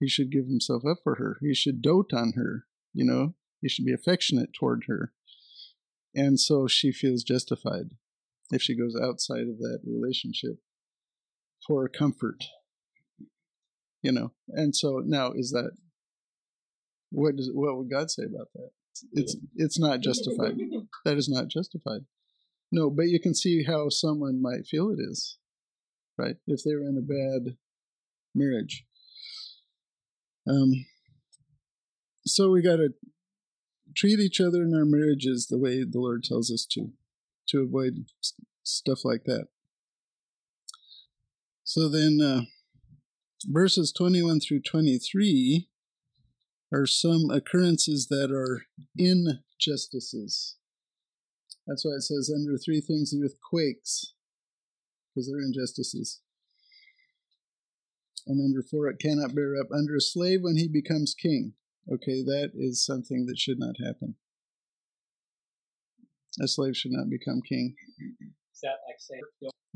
He 0.00 0.08
should 0.08 0.30
give 0.30 0.46
himself 0.46 0.82
up 0.88 0.98
for 1.02 1.16
her. 1.16 1.38
He 1.40 1.54
should 1.54 1.80
dote 1.80 2.12
on 2.12 2.34
her. 2.36 2.66
You 2.92 3.04
know, 3.04 3.34
he 3.60 3.68
should 3.68 3.84
be 3.84 3.92
affectionate 3.92 4.50
toward 4.52 4.84
her. 4.86 5.12
And 6.14 6.38
so 6.38 6.66
she 6.66 6.92
feels 6.92 7.24
justified 7.24 7.90
if 8.50 8.62
she 8.62 8.76
goes 8.76 8.96
outside 9.00 9.48
of 9.48 9.58
that 9.58 9.80
relationship 9.84 10.58
for 11.66 11.88
comfort 11.88 12.44
you 14.04 14.12
know 14.12 14.30
and 14.48 14.76
so 14.76 15.02
now 15.04 15.32
is 15.32 15.50
that 15.50 15.72
what 17.10 17.34
does 17.36 17.50
what 17.52 17.76
would 17.76 17.90
god 17.90 18.10
say 18.10 18.22
about 18.22 18.48
that 18.54 18.70
it's 19.12 19.36
it's 19.56 19.78
not 19.78 20.00
justified 20.00 20.56
that 21.04 21.16
is 21.16 21.28
not 21.28 21.48
justified 21.48 22.02
no 22.74 22.90
but 22.90 23.08
you 23.08 23.20
can 23.20 23.34
see 23.34 23.64
how 23.64 23.88
someone 23.88 24.42
might 24.42 24.66
feel 24.66 24.90
it 24.90 24.98
is 25.00 25.38
right 26.18 26.36
if 26.46 26.62
they 26.62 26.74
were 26.74 26.88
in 26.88 26.98
a 26.98 27.00
bad 27.00 27.56
marriage 28.34 28.84
um 30.48 30.84
so 32.26 32.50
we 32.50 32.62
got 32.62 32.76
to 32.76 32.90
treat 33.94 34.18
each 34.18 34.40
other 34.40 34.62
in 34.62 34.74
our 34.74 34.84
marriages 34.84 35.46
the 35.46 35.58
way 35.58 35.84
the 35.84 36.00
lord 36.00 36.22
tells 36.22 36.50
us 36.50 36.66
to 36.70 36.90
to 37.46 37.62
avoid 37.62 38.06
stuff 38.62 39.04
like 39.04 39.24
that. 39.24 39.48
So 41.62 41.88
then, 41.88 42.20
uh, 42.20 42.42
verses 43.46 43.92
21 43.92 44.40
through 44.40 44.62
23 44.62 45.68
are 46.72 46.86
some 46.86 47.30
occurrences 47.30 48.08
that 48.08 48.30
are 48.30 48.66
injustices. 48.96 50.56
That's 51.66 51.84
why 51.84 51.92
it 51.92 52.02
says, 52.02 52.30
under 52.34 52.58
three 52.58 52.80
things 52.80 53.10
the 53.10 53.24
earth 53.24 53.40
quakes, 53.40 54.14
because 55.14 55.28
they're 55.28 55.40
injustices. 55.40 56.20
And 58.26 58.40
under 58.40 58.62
four, 58.62 58.88
it 58.88 58.98
cannot 58.98 59.34
bear 59.34 59.54
up. 59.60 59.68
Under 59.72 59.96
a 59.96 60.00
slave 60.00 60.40
when 60.42 60.56
he 60.56 60.68
becomes 60.68 61.14
king. 61.14 61.54
Okay, 61.92 62.22
that 62.22 62.52
is 62.54 62.84
something 62.84 63.26
that 63.26 63.38
should 63.38 63.58
not 63.58 63.76
happen. 63.84 64.16
A 66.40 66.48
slave 66.48 66.76
should 66.76 66.92
not 66.92 67.10
become 67.10 67.42
king. 67.46 67.74
Is 68.52 68.60
that 68.62 68.78
like 68.86 68.98
saying, 68.98 69.22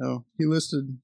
Oh, 0.02 0.24
he 0.36 0.46
listed 0.46 0.98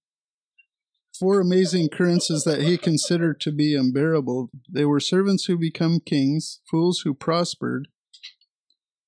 four 1.19 1.41
amazing 1.41 1.87
occurrences 1.87 2.45
that 2.45 2.63
he 2.63 2.79
considered 2.79 3.41
to 3.41 3.53
be 3.53 3.77
unbearable. 3.77 4.51
They 4.69 4.85
were 4.85 5.01
servants 5.01 5.45
who 5.45 5.59
become 5.59 6.01
kings, 6.01 6.61
fools 6.69 7.01
who 7.01 7.15
prospered, 7.15 7.89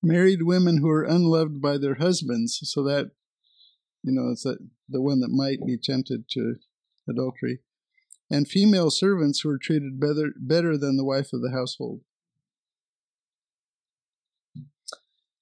married 0.03 0.43
women 0.43 0.79
who 0.79 0.89
are 0.91 1.05
unloved 1.05 1.61
by 1.61 1.79
their 1.79 1.97
husbands, 1.97 2.59
so 2.63 2.83
that 2.85 3.11
you 4.03 4.13
know 4.13 4.31
it's 4.31 4.47
a, 4.47 4.57
the 4.89 5.01
one 5.01 5.21
that 5.21 5.31
might 5.31 5.65
be 5.67 5.77
tempted 5.77 6.29
to 6.31 6.57
adultery, 7.09 7.61
and 8.31 8.49
female 8.49 8.91
servants 8.91 9.41
who 9.41 9.51
are 9.51 9.59
treated 9.59 10.01
better 10.01 10.33
better 10.37 10.77
than 10.77 10.97
the 10.97 11.05
wife 11.05 11.33
of 11.33 11.43
the 11.43 11.53
household. 11.53 12.03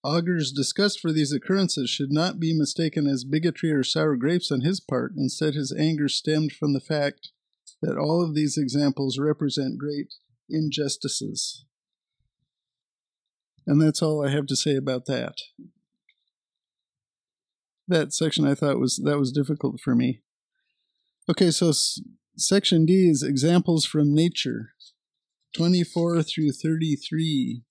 Agur's 0.04 0.52
disgust 0.52 1.00
for 1.00 1.12
these 1.12 1.32
occurrences 1.32 1.88
should 1.88 2.12
not 2.12 2.38
be 2.38 2.56
mistaken 2.56 3.06
as 3.06 3.24
bigotry 3.24 3.72
or 3.72 3.82
sour 3.82 4.16
grapes 4.16 4.52
on 4.52 4.60
his 4.60 4.78
part. 4.78 5.14
Instead, 5.16 5.54
his 5.54 5.72
anger 5.72 6.08
stemmed 6.10 6.52
from 6.52 6.74
the 6.74 6.80
fact 6.80 7.30
that 7.80 7.96
all 7.96 8.22
of 8.22 8.34
these 8.34 8.58
examples 8.58 9.18
represent 9.18 9.78
great 9.78 10.12
injustices. 10.50 11.64
And 13.66 13.80
that's 13.80 14.02
all 14.02 14.24
I 14.24 14.30
have 14.30 14.46
to 14.46 14.56
say 14.56 14.76
about 14.76 15.06
that. 15.06 15.38
That 17.88 18.12
section 18.12 18.46
I 18.46 18.54
thought 18.54 18.78
was 18.78 19.00
that 19.04 19.18
was 19.18 19.32
difficult 19.32 19.80
for 19.80 19.94
me. 19.94 20.22
Okay, 21.28 21.50
so 21.50 21.70
s- 21.70 22.00
section 22.36 22.84
D 22.84 23.08
is 23.08 23.22
examples 23.22 23.84
from 23.84 24.14
nature, 24.14 24.72
24 25.56 26.22
through 26.22 26.52
33. 26.52 27.62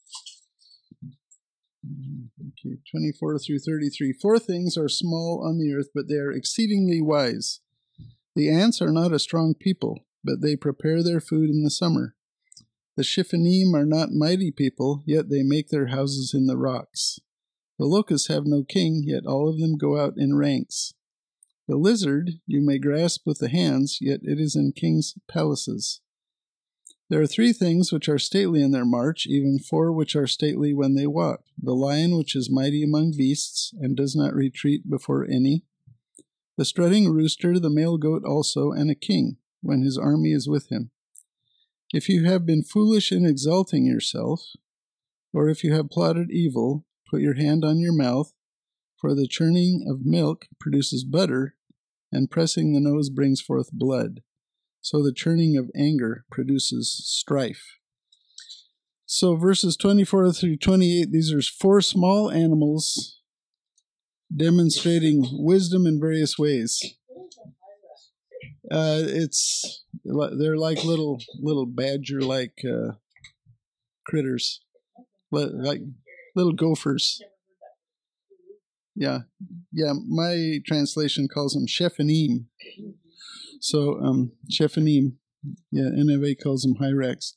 Okay, 1.86 2.78
24 2.92 3.40
through 3.40 3.60
33. 3.60 4.14
Four 4.14 4.40
things 4.40 4.78
are 4.78 4.88
small 4.90 5.44
on 5.46 5.58
the 5.58 5.74
earth, 5.74 5.90
but 5.94 6.08
they 6.08 6.16
are 6.16 6.32
exceedingly 6.32 7.02
wise. 7.02 7.60
The 8.36 8.50
ants 8.50 8.82
are 8.82 8.92
not 8.92 9.12
a 9.14 9.20
strong 9.20 9.54
people, 9.54 10.06
but 10.24 10.42
they 10.42 10.56
prepare 10.56 11.04
their 11.04 11.20
food 11.20 11.50
in 11.50 11.64
the 11.64 11.70
summer. 11.70 12.16
The 12.96 13.04
Shephanim 13.04 13.74
are 13.74 13.86
not 13.86 14.12
mighty 14.12 14.52
people, 14.52 15.04
yet 15.06 15.30
they 15.30 15.42
make 15.42 15.70
their 15.70 15.88
houses 15.88 16.34
in 16.34 16.46
the 16.46 16.58
rocks. 16.58 17.20
The 17.80 17.86
locusts 17.86 18.28
have 18.28 18.46
no 18.46 18.64
king, 18.64 19.04
yet 19.06 19.26
all 19.26 19.50
of 19.50 19.60
them 19.60 19.78
go 19.78 19.98
out 19.98 20.14
in 20.18 20.36
ranks. 20.36 20.94
The 21.68 21.76
lizard 21.76 22.40
you 22.46 22.62
may 22.62 22.78
grasp 22.78 23.26
with 23.26 23.40
the 23.40 23.50
hands, 23.50 23.98
yet 24.00 24.20
it 24.24 24.40
is 24.40 24.56
in 24.56 24.74
kings' 24.74 25.16
palaces. 25.28 26.02
There 27.10 27.22
are 27.22 27.28
three 27.28 27.54
things 27.54 27.92
which 27.92 28.08
are 28.10 28.20
stately 28.20 28.62
in 28.62 28.72
their 28.72 28.86
march, 28.86 29.26
even 29.28 29.60
four 29.60 29.92
which 29.92 30.16
are 30.16 30.28
stately 30.28 30.74
when 30.74 30.96
they 30.96 31.08
walk 31.08 31.42
the 31.62 31.74
lion, 31.74 32.18
which 32.18 32.36
is 32.36 32.50
mighty 32.50 32.84
among 32.84 33.18
beasts, 33.18 33.74
and 33.80 33.96
does 33.96 34.16
not 34.16 34.34
retreat 34.34 34.90
before 34.90 35.26
any, 35.26 35.64
the 36.58 36.66
strutting 36.66 37.10
rooster, 37.10 37.60
the 37.60 37.70
male 37.70 37.98
goat 37.98 38.24
also, 38.24 38.72
and 38.72 38.92
a 38.92 38.96
king, 38.96 39.38
when 39.62 39.82
his 39.82 39.98
army 39.98 40.32
is 40.32 40.48
with 40.48 40.70
him. 40.70 40.92
If 41.94 42.10
you 42.10 42.26
have 42.26 42.44
been 42.44 42.64
foolish 42.64 43.12
in 43.12 43.24
exalting 43.24 43.86
yourself, 43.86 44.42
or 45.32 45.48
if 45.48 45.64
you 45.64 45.76
have 45.76 45.92
plotted 45.92 46.32
evil, 46.32 46.88
put 47.08 47.22
your 47.22 47.36
hand 47.36 47.64
on 47.64 47.78
your 47.78 47.94
mouth, 47.94 48.34
for 48.98 49.14
the 49.14 49.28
churning 49.28 49.86
of 49.88 50.04
milk 50.04 50.48
produces 50.60 51.04
butter, 51.04 51.54
and 52.12 52.32
pressing 52.32 52.74
the 52.74 52.80
nose 52.80 53.12
brings 53.12 53.42
forth 53.42 53.72
blood. 53.72 54.22
So 54.82 55.04
the 55.04 55.14
churning 55.14 55.56
of 55.56 55.70
anger 55.76 56.26
produces 56.32 57.00
strife. 57.06 57.78
So 59.06 59.36
verses 59.36 59.78
24 59.78 60.32
through 60.34 60.58
28, 60.58 61.12
these 61.12 61.32
are 61.32 61.44
four 61.44 61.80
small 61.82 62.32
animals 62.32 63.20
demonstrating 64.36 65.28
wisdom 65.32 65.86
in 65.86 66.00
various 66.00 66.40
ways. 66.40 66.96
Uh, 68.74 69.04
it's 69.06 69.84
they're 70.04 70.58
like 70.58 70.84
little 70.84 71.22
little 71.40 71.68
badger 71.68 72.22
like 72.22 72.58
uh, 72.68 72.94
critters, 74.04 74.62
like 75.32 75.82
little 76.36 76.54
gophers. 76.54 77.22
Yeah, 78.96 79.20
yeah. 79.72 79.94
My 80.08 80.60
translation 80.66 81.28
calls 81.32 81.54
them 81.54 81.68
Shephanim. 81.68 82.46
So 83.60 84.00
um, 84.00 84.32
Shephanim, 84.52 85.14
yeah. 85.72 85.90
NIV 85.96 86.42
calls 86.42 86.64
them 86.64 86.76
Hyrax. 86.82 87.34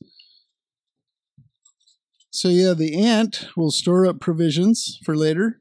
So 2.31 2.49
yeah, 2.49 2.73
the 2.73 2.99
ant 2.99 3.49
will 3.57 3.71
store 3.71 4.07
up 4.07 4.21
provisions 4.21 4.99
for 5.05 5.15
later. 5.15 5.61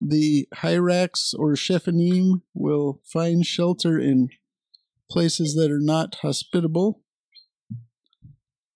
The 0.00 0.48
Hyrax 0.56 1.34
or 1.38 1.52
Shephanim 1.52 2.40
will 2.54 3.00
find 3.04 3.44
shelter 3.44 3.98
in 3.98 4.30
places 5.12 5.54
that 5.54 5.70
are 5.70 5.78
not 5.78 6.16
hospitable. 6.22 7.02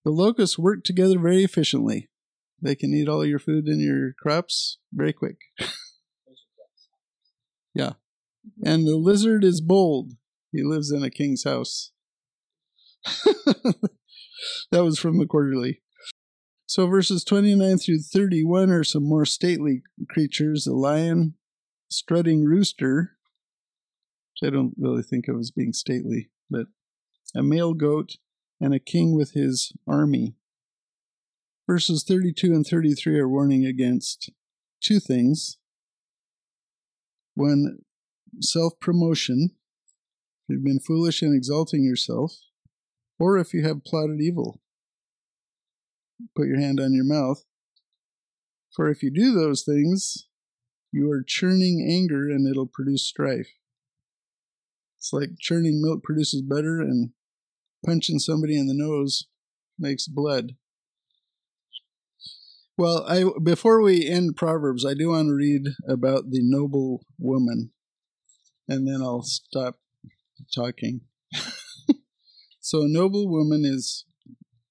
The 0.04 0.10
locusts 0.10 0.58
work 0.58 0.84
together 0.84 1.18
very 1.18 1.42
efficiently. 1.42 2.10
They 2.60 2.74
can 2.74 2.92
eat 2.92 3.08
all 3.08 3.24
your 3.24 3.38
food 3.38 3.66
and 3.66 3.80
your 3.80 4.12
crops 4.12 4.76
very 4.92 5.14
quick. 5.14 5.38
yeah. 7.74 7.92
And 8.62 8.86
the 8.86 8.96
lizard 8.96 9.44
is 9.44 9.62
bold. 9.62 10.12
He 10.52 10.62
lives 10.62 10.92
in 10.92 11.02
a 11.02 11.10
king's 11.10 11.44
house. 11.44 11.92
that 14.70 14.84
was 14.84 14.98
from 14.98 15.18
the 15.18 15.26
quarterly. 15.26 15.80
So 16.66 16.86
verses 16.86 17.24
29 17.24 17.78
through 17.78 18.00
31 18.00 18.70
are 18.70 18.84
some 18.84 19.04
more 19.04 19.24
stately 19.24 19.82
creatures 20.10 20.66
a 20.66 20.74
lion, 20.74 21.34
strutting 21.88 22.44
rooster, 22.44 23.15
which 24.40 24.48
I 24.48 24.54
don't 24.54 24.74
really 24.78 25.02
think 25.02 25.28
of 25.28 25.38
as 25.38 25.50
being 25.50 25.72
stately, 25.72 26.30
but 26.50 26.66
a 27.34 27.42
male 27.42 27.74
goat, 27.74 28.16
and 28.60 28.74
a 28.74 28.78
king 28.78 29.14
with 29.14 29.32
his 29.32 29.72
army. 29.86 30.34
Verses 31.66 32.04
32 32.06 32.52
and 32.52 32.66
33 32.66 33.18
are 33.18 33.28
warning 33.28 33.66
against 33.66 34.30
two 34.80 35.00
things. 35.00 35.58
One, 37.34 37.78
self 38.40 38.78
promotion. 38.80 39.50
If 40.48 40.54
you've 40.54 40.64
been 40.64 40.80
foolish 40.80 41.22
in 41.22 41.34
exalting 41.34 41.84
yourself, 41.84 42.32
or 43.18 43.36
if 43.36 43.52
you 43.52 43.64
have 43.64 43.84
plotted 43.84 44.20
evil, 44.20 44.60
put 46.36 46.46
your 46.46 46.60
hand 46.60 46.80
on 46.80 46.94
your 46.94 47.04
mouth. 47.04 47.44
For 48.74 48.88
if 48.88 49.02
you 49.02 49.10
do 49.10 49.34
those 49.34 49.64
things, 49.64 50.28
you 50.92 51.10
are 51.10 51.24
churning 51.26 51.86
anger 51.86 52.28
and 52.30 52.46
it'll 52.48 52.70
produce 52.72 53.02
strife. 53.02 53.48
It's 55.06 55.12
like 55.12 55.38
churning 55.38 55.80
milk 55.80 56.02
produces 56.02 56.42
butter 56.42 56.80
and 56.80 57.10
punching 57.84 58.18
somebody 58.18 58.58
in 58.58 58.66
the 58.66 58.74
nose 58.74 59.28
makes 59.78 60.08
blood. 60.08 60.56
Well, 62.76 63.04
I 63.06 63.24
before 63.40 63.80
we 63.82 64.04
end 64.04 64.34
Proverbs, 64.34 64.84
I 64.84 64.94
do 64.94 65.10
want 65.10 65.28
to 65.28 65.34
read 65.34 65.68
about 65.88 66.30
the 66.30 66.40
noble 66.42 67.06
woman, 67.20 67.70
and 68.66 68.88
then 68.88 69.00
I'll 69.00 69.22
stop 69.22 69.76
talking. 70.52 71.02
so, 72.60 72.82
a 72.82 72.88
noble 72.88 73.28
woman 73.28 73.64
is 73.64 74.06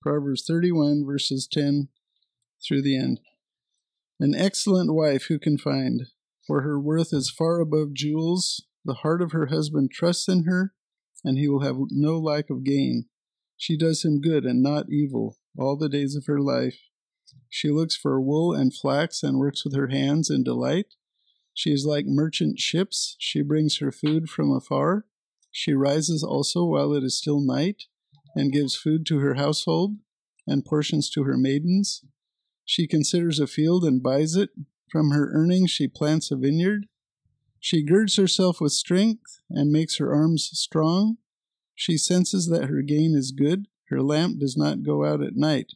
Proverbs 0.01 0.43
31, 0.45 1.05
verses 1.05 1.47
10 1.49 1.87
through 2.61 2.81
the 2.81 2.97
end. 2.97 3.21
An 4.19 4.35
excellent 4.35 4.93
wife 4.93 5.27
who 5.29 5.39
can 5.39 5.57
find, 5.57 6.07
for 6.45 6.61
her 6.61 6.77
worth 6.77 7.13
is 7.13 7.29
far 7.29 7.61
above 7.61 7.93
jewels. 7.93 8.65
The 8.85 8.95
heart 8.95 9.21
of 9.21 9.31
her 9.31 9.47
husband 9.47 9.91
trusts 9.91 10.27
in 10.27 10.43
her, 10.43 10.73
and 11.23 11.37
he 11.37 11.47
will 11.47 11.63
have 11.63 11.75
no 11.89 12.19
lack 12.19 12.49
of 12.51 12.63
gain. 12.63 13.05
She 13.57 13.77
does 13.77 14.05
him 14.05 14.21
good 14.21 14.45
and 14.45 14.61
not 14.61 14.91
evil 14.91 15.37
all 15.57 15.75
the 15.75 15.89
days 15.89 16.15
of 16.15 16.27
her 16.27 16.39
life. 16.39 16.77
She 17.49 17.71
looks 17.71 17.95
for 17.95 18.21
wool 18.21 18.53
and 18.53 18.73
flax 18.73 19.23
and 19.23 19.39
works 19.39 19.63
with 19.65 19.75
her 19.75 19.87
hands 19.87 20.29
in 20.29 20.43
delight. 20.43 20.93
She 21.53 21.71
is 21.71 21.85
like 21.85 22.05
merchant 22.05 22.59
ships. 22.59 23.15
She 23.17 23.41
brings 23.41 23.79
her 23.79 23.91
food 23.91 24.29
from 24.29 24.51
afar. 24.51 25.05
She 25.51 25.73
rises 25.73 26.21
also 26.21 26.65
while 26.65 26.93
it 26.93 27.03
is 27.03 27.17
still 27.17 27.39
night 27.39 27.83
and 28.35 28.51
gives 28.51 28.75
food 28.75 29.05
to 29.07 29.19
her 29.19 29.35
household 29.35 29.95
and 30.45 30.65
portions 30.65 31.09
to 31.11 31.23
her 31.23 31.37
maidens. 31.37 32.03
She 32.65 32.87
considers 32.87 33.39
a 33.39 33.47
field 33.47 33.85
and 33.85 34.03
buys 34.03 34.35
it. 34.35 34.49
From 34.91 35.11
her 35.11 35.31
earnings 35.33 35.71
she 35.71 35.87
plants 35.87 36.29
a 36.29 36.35
vineyard. 36.35 36.87
She 37.65 37.81
girds 37.81 38.15
herself 38.15 38.61
with 38.61 38.73
strength 38.73 39.39
and 39.49 39.71
makes 39.71 39.97
her 39.97 40.13
arms 40.13 40.51
strong. 40.53 41.17
She 41.73 41.97
senses 41.97 42.45
that 42.49 42.69
her 42.69 42.83
gain 42.83 43.15
is 43.15 43.31
good. 43.31 43.65
Her 43.89 44.03
lamp 44.03 44.37
does 44.37 44.55
not 44.55 44.83
go 44.83 45.03
out 45.03 45.23
at 45.23 45.35
night. 45.35 45.73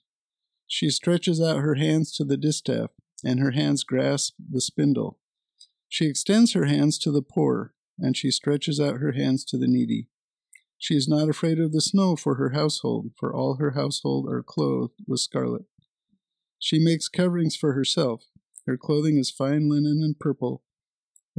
She 0.67 0.91
stretches 0.91 1.41
out 1.41 1.63
her 1.63 1.73
hands 1.73 2.15
to 2.17 2.23
the 2.23 2.37
distaff, 2.37 2.91
and 3.23 3.39
her 3.39 3.53
hands 3.53 3.83
grasp 3.83 4.35
the 4.37 4.61
spindle. 4.61 5.17
She 5.87 6.05
extends 6.05 6.53
her 6.53 6.65
hands 6.65 6.99
to 6.99 7.11
the 7.11 7.23
poor, 7.23 7.73
and 7.97 8.15
she 8.15 8.29
stretches 8.29 8.79
out 8.79 8.99
her 8.99 9.13
hands 9.13 9.43
to 9.45 9.57
the 9.57 9.67
needy. 9.67 10.09
She 10.77 10.93
is 10.93 11.07
not 11.07 11.27
afraid 11.27 11.59
of 11.59 11.71
the 11.71 11.81
snow 11.81 12.15
for 12.15 12.35
her 12.35 12.51
household, 12.51 13.13
for 13.17 13.33
all 13.33 13.55
her 13.55 13.71
household 13.71 14.29
are 14.29 14.43
clothed 14.43 14.99
with 15.07 15.21
scarlet. 15.21 15.65
She 16.59 16.77
makes 16.77 17.09
coverings 17.09 17.55
for 17.55 17.73
herself. 17.73 18.25
Her 18.67 18.77
clothing 18.77 19.17
is 19.17 19.31
fine 19.31 19.67
linen 19.67 20.03
and 20.03 20.19
purple. 20.19 20.61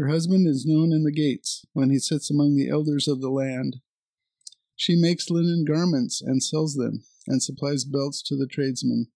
Her 0.01 0.09
husband 0.09 0.49
is 0.49 0.65
known 0.65 0.95
in 0.95 1.03
the 1.03 1.13
gates 1.13 1.67
when 1.75 1.91
he 1.91 1.99
sits 1.99 2.31
among 2.31 2.57
the 2.57 2.71
elders 2.71 3.07
of 3.07 3.21
the 3.21 3.29
land. 3.29 3.83
She 4.75 4.97
makes 4.97 5.29
linen 5.29 5.67
garments 5.67 6.23
and 6.23 6.43
sells 6.43 6.73
them, 6.75 7.05
and 7.27 7.43
supplies 7.43 7.85
belts 7.85 8.23
to 8.23 8.35
the 8.35 8.47
tradesmen. 8.47 9.09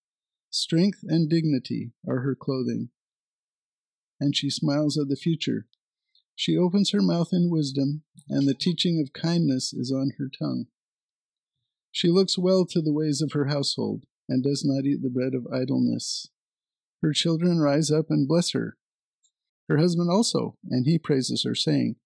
Strength 0.50 0.98
and 1.04 1.30
dignity 1.30 1.92
are 2.06 2.20
her 2.20 2.34
clothing. 2.34 2.90
And 4.20 4.36
she 4.36 4.50
smiles 4.50 4.98
at 4.98 5.08
the 5.08 5.16
future. 5.16 5.68
She 6.34 6.54
opens 6.54 6.90
her 6.90 7.00
mouth 7.00 7.28
in 7.32 7.48
wisdom, 7.48 8.02
and 8.28 8.46
the 8.46 8.52
teaching 8.52 9.00
of 9.00 9.14
kindness 9.14 9.72
is 9.72 9.90
on 9.90 10.12
her 10.18 10.28
tongue. 10.28 10.66
She 11.92 12.08
looks 12.08 12.36
well 12.36 12.66
to 12.66 12.82
the 12.82 12.92
ways 12.92 13.22
of 13.22 13.32
her 13.32 13.46
household, 13.46 14.04
and 14.28 14.44
does 14.44 14.66
not 14.66 14.84
eat 14.84 15.00
the 15.00 15.08
bread 15.08 15.32
of 15.34 15.46
idleness. 15.50 16.28
Her 17.00 17.14
children 17.14 17.58
rise 17.58 17.90
up 17.90 18.10
and 18.10 18.28
bless 18.28 18.50
her. 18.50 18.76
Her 19.68 19.78
husband 19.78 20.10
also, 20.10 20.56
and 20.70 20.86
he 20.86 20.98
praises 20.98 21.44
her, 21.44 21.54
saying, 21.54 21.96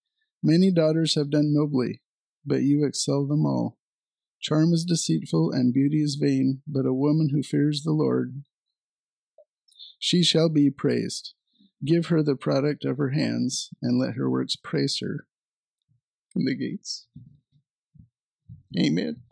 Many 0.43 0.71
daughters 0.71 1.15
have 1.17 1.31
done 1.31 1.53
nobly, 1.53 2.01
but 2.47 2.63
you 2.63 2.85
excel 2.85 3.27
them 3.27 3.45
all. 3.45 3.79
Charm 4.41 4.73
is 4.73 4.85
deceitful, 4.85 5.51
and 5.51 5.75
beauty 5.75 6.03
is 6.03 6.15
vain, 6.15 6.63
but 6.67 6.87
a 6.87 6.95
woman 6.95 7.31
who 7.33 7.43
fears 7.43 7.83
the 7.83 7.93
Lord, 7.93 8.45
she 9.99 10.23
shall 10.23 10.49
be 10.49 10.71
praised. 10.71 11.35
Give 11.85 12.07
her 12.07 12.23
the 12.23 12.37
product 12.37 12.85
of 12.85 12.99
her 12.99 13.11
hands, 13.11 13.71
and 13.83 13.99
let 13.99 14.15
her 14.15 14.31
works 14.31 14.57
praise 14.57 14.99
her 15.01 15.27
from 16.33 16.45
the 16.45 16.57
gates. 16.57 17.07
Amen. 18.79 19.23